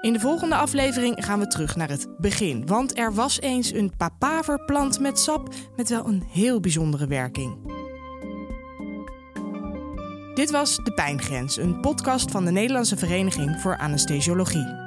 In 0.00 0.12
de 0.12 0.20
volgende 0.20 0.54
aflevering 0.54 1.24
gaan 1.24 1.38
we 1.38 1.46
terug 1.46 1.76
naar 1.76 1.88
het 1.88 2.08
begin. 2.18 2.66
Want 2.66 2.98
er 2.98 3.14
was 3.14 3.40
eens 3.40 3.72
een 3.72 3.92
papaverplant 3.96 5.00
met 5.00 5.18
sap 5.18 5.48
met 5.76 5.88
wel 5.88 6.06
een 6.06 6.22
heel 6.32 6.60
bijzondere 6.60 7.06
werking. 7.06 7.75
Dit 10.36 10.50
was 10.50 10.76
De 10.76 10.92
Pijngrens, 10.92 11.56
een 11.56 11.80
podcast 11.80 12.30
van 12.30 12.44
de 12.44 12.50
Nederlandse 12.50 12.96
Vereniging 12.96 13.60
voor 13.60 13.78
Anesthesiologie. 13.78 14.85